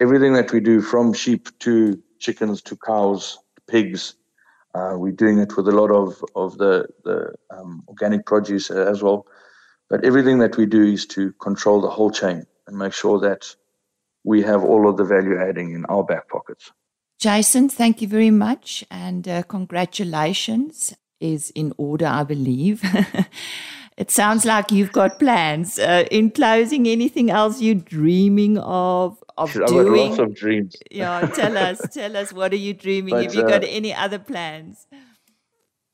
everything 0.00 0.32
that 0.34 0.52
we 0.52 0.60
do 0.60 0.80
from 0.80 1.12
sheep 1.12 1.48
to 1.60 2.00
chickens 2.18 2.62
to 2.62 2.76
cows, 2.76 3.38
pigs. 3.66 4.14
Uh, 4.74 4.94
we're 4.96 5.12
doing 5.12 5.38
it 5.38 5.56
with 5.56 5.66
a 5.68 5.72
lot 5.72 5.90
of, 5.90 6.22
of 6.36 6.58
the, 6.58 6.86
the 7.04 7.34
um, 7.50 7.82
organic 7.88 8.24
produce 8.26 8.70
as 8.70 9.02
well. 9.02 9.26
But 9.90 10.04
everything 10.04 10.38
that 10.38 10.56
we 10.56 10.66
do 10.66 10.82
is 10.84 11.06
to 11.06 11.32
control 11.34 11.80
the 11.80 11.88
whole 11.88 12.10
chain 12.10 12.44
and 12.66 12.78
make 12.78 12.92
sure 12.92 13.18
that 13.20 13.54
we 14.28 14.42
have 14.42 14.62
all 14.62 14.86
of 14.88 14.98
the 14.98 15.04
value 15.04 15.36
adding 15.40 15.72
in 15.72 15.86
our 15.86 16.04
back 16.04 16.28
pockets. 16.28 16.70
Jason, 17.18 17.68
thank 17.68 18.02
you 18.02 18.08
very 18.08 18.30
much 18.30 18.84
and 18.90 19.26
uh, 19.26 19.42
congratulations 19.44 20.94
is 21.18 21.50
in 21.62 21.72
order, 21.78 22.06
I 22.06 22.24
believe. 22.24 22.82
it 23.96 24.10
sounds 24.10 24.44
like 24.44 24.70
you've 24.70 24.92
got 24.92 25.18
plans. 25.18 25.78
Uh, 25.78 26.04
in 26.10 26.30
closing, 26.30 26.86
anything 26.86 27.30
else 27.30 27.60
you're 27.60 27.74
dreaming 27.74 28.58
of 28.58 29.22
of 29.36 29.56
I've 29.56 29.68
doing? 29.68 30.10
Got 30.10 30.18
lots 30.18 30.18
of 30.18 30.34
dreams. 30.34 30.76
Yeah, 30.90 31.20
tell 31.34 31.56
us, 31.56 31.80
tell 31.92 32.16
us, 32.16 32.32
what 32.32 32.52
are 32.52 32.62
you 32.68 32.74
dreaming? 32.74 33.14
But, 33.14 33.24
Have 33.24 33.34
you 33.34 33.42
uh, 33.42 33.48
got 33.48 33.64
any 33.64 33.94
other 33.94 34.18
plans? 34.18 34.86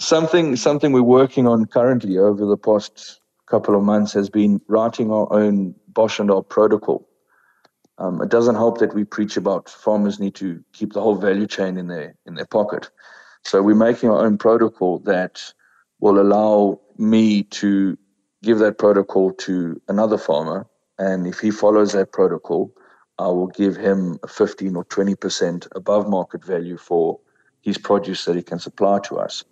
Something, 0.01 0.57
something 0.57 0.92
we're 0.92 1.03
working 1.03 1.47
on 1.47 1.66
currently 1.66 2.18
over 2.18 2.44
the 2.44 2.57
past 2.57 3.20
couple 3.47 3.77
of 3.77 3.83
months 3.83 4.12
has 4.12 4.29
been 4.29 4.61
writing 4.66 5.11
our 5.11 5.33
own 5.33 5.75
Bausch 5.92 6.18
and 6.18 6.29
Dahl 6.29 6.42
protocol. 6.42 7.07
Um, 7.98 8.20
it 8.20 8.28
doesn't 8.28 8.57
help 8.57 8.78
that 8.78 8.94
we 8.94 9.04
preach 9.04 9.37
about 9.37 9.68
farmers 9.68 10.18
need 10.18 10.35
to 10.37 10.64
keep 10.72 10.92
the 10.92 11.00
whole 11.00 11.14
value 11.14 11.46
chain 11.46 11.76
in 11.76 11.87
their 11.87 12.14
in 12.26 12.35
their 12.35 12.46
pocket. 12.46 12.90
So 13.44 13.62
we're 13.62 13.74
making 13.74 14.11
our 14.11 14.24
own 14.24 14.38
protocol 14.38 14.98
that 15.00 15.42
will 16.00 16.20
allow 16.20 16.80
me 16.98 17.44
to 17.44 17.96
give 18.42 18.59
that 18.59 18.78
protocol 18.78 19.33
to 19.33 19.80
another 19.88 20.18
farmer, 20.18 20.66
and 20.98 21.26
if 21.26 21.38
he 21.38 21.50
follows 21.50 21.92
that 21.92 22.12
protocol, 22.12 22.72
I 23.18 23.28
will 23.28 23.46
give 23.46 23.76
him 23.76 24.18
a 24.22 24.28
15 24.28 24.76
or 24.76 24.85
20% 24.85 25.68
above 25.76 26.09
market 26.09 26.44
value 26.44 26.76
for 26.76 27.20
his 27.62 27.78
produce 27.78 28.24
that 28.24 28.37
he 28.37 28.42
can 28.42 28.59
supply 28.59 28.98
to 29.04 29.18
us. 29.18 29.44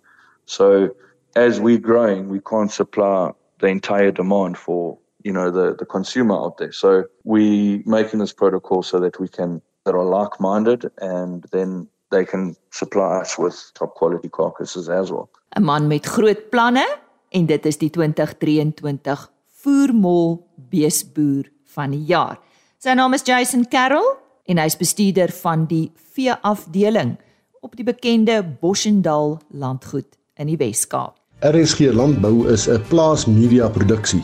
So 0.45 0.95
as 1.35 1.59
we're 1.59 1.79
growing, 1.79 2.29
we 2.29 2.41
can't 2.41 2.71
supply 2.71 3.31
the 3.59 3.67
entire 3.67 4.11
demand 4.11 4.57
for 4.57 4.99
you 5.23 5.33
know 5.33 5.51
the, 5.51 5.75
the 5.75 5.85
consumer 5.85 6.35
out 6.35 6.57
there. 6.57 6.71
So 6.71 7.05
we 7.23 7.83
making 7.85 8.19
this 8.19 8.33
protocol 8.33 8.83
so 8.83 8.99
that 8.99 9.19
we 9.19 9.27
can 9.27 9.61
that 9.85 9.95
are 9.95 10.05
like 10.05 10.39
minded 10.39 10.91
and 11.01 11.45
then 11.51 11.87
they 12.11 12.25
can 12.25 12.55
supply 12.71 13.21
us 13.21 13.37
with 13.37 13.71
top 13.73 13.95
quality 13.95 14.29
carcasses 14.29 14.89
as 14.89 15.11
well. 15.11 15.29
'n 15.55 15.63
Man 15.63 15.87
met 15.87 16.05
groot 16.05 16.49
planne 16.49 16.85
en 17.29 17.45
dit 17.45 17.65
is 17.65 17.77
die 17.77 17.89
2023 17.89 19.31
voermol 19.63 20.47
beesboer 20.69 21.49
van 21.75 21.91
die 21.91 22.03
jaar. 22.05 22.39
Sy 22.77 22.93
naam 22.93 23.13
is 23.13 23.23
Jason 23.23 23.67
Carroll 23.67 24.17
en 24.45 24.57
hy's 24.57 24.77
bestuurder 24.77 25.31
van 25.31 25.65
die 25.65 25.91
veeafdeling 26.13 27.17
op 27.61 27.75
die 27.75 27.85
bekende 27.87 28.43
Boschendal 28.43 29.39
landgoed 29.49 30.17
in 30.35 30.47
die 30.47 30.57
Wes-Kaap. 30.57 31.15
RSG 31.43 31.93
Landbou 31.93 32.47
is 32.47 32.67
'n 32.67 32.81
plaas 32.89 33.25
media 33.25 33.69
produksie 33.69 34.23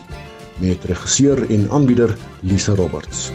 met 0.59 0.83
regisseur 0.83 1.49
en 1.49 1.67
aanbieder 1.71 2.17
Lise 2.39 2.75
Roberts. 2.75 3.31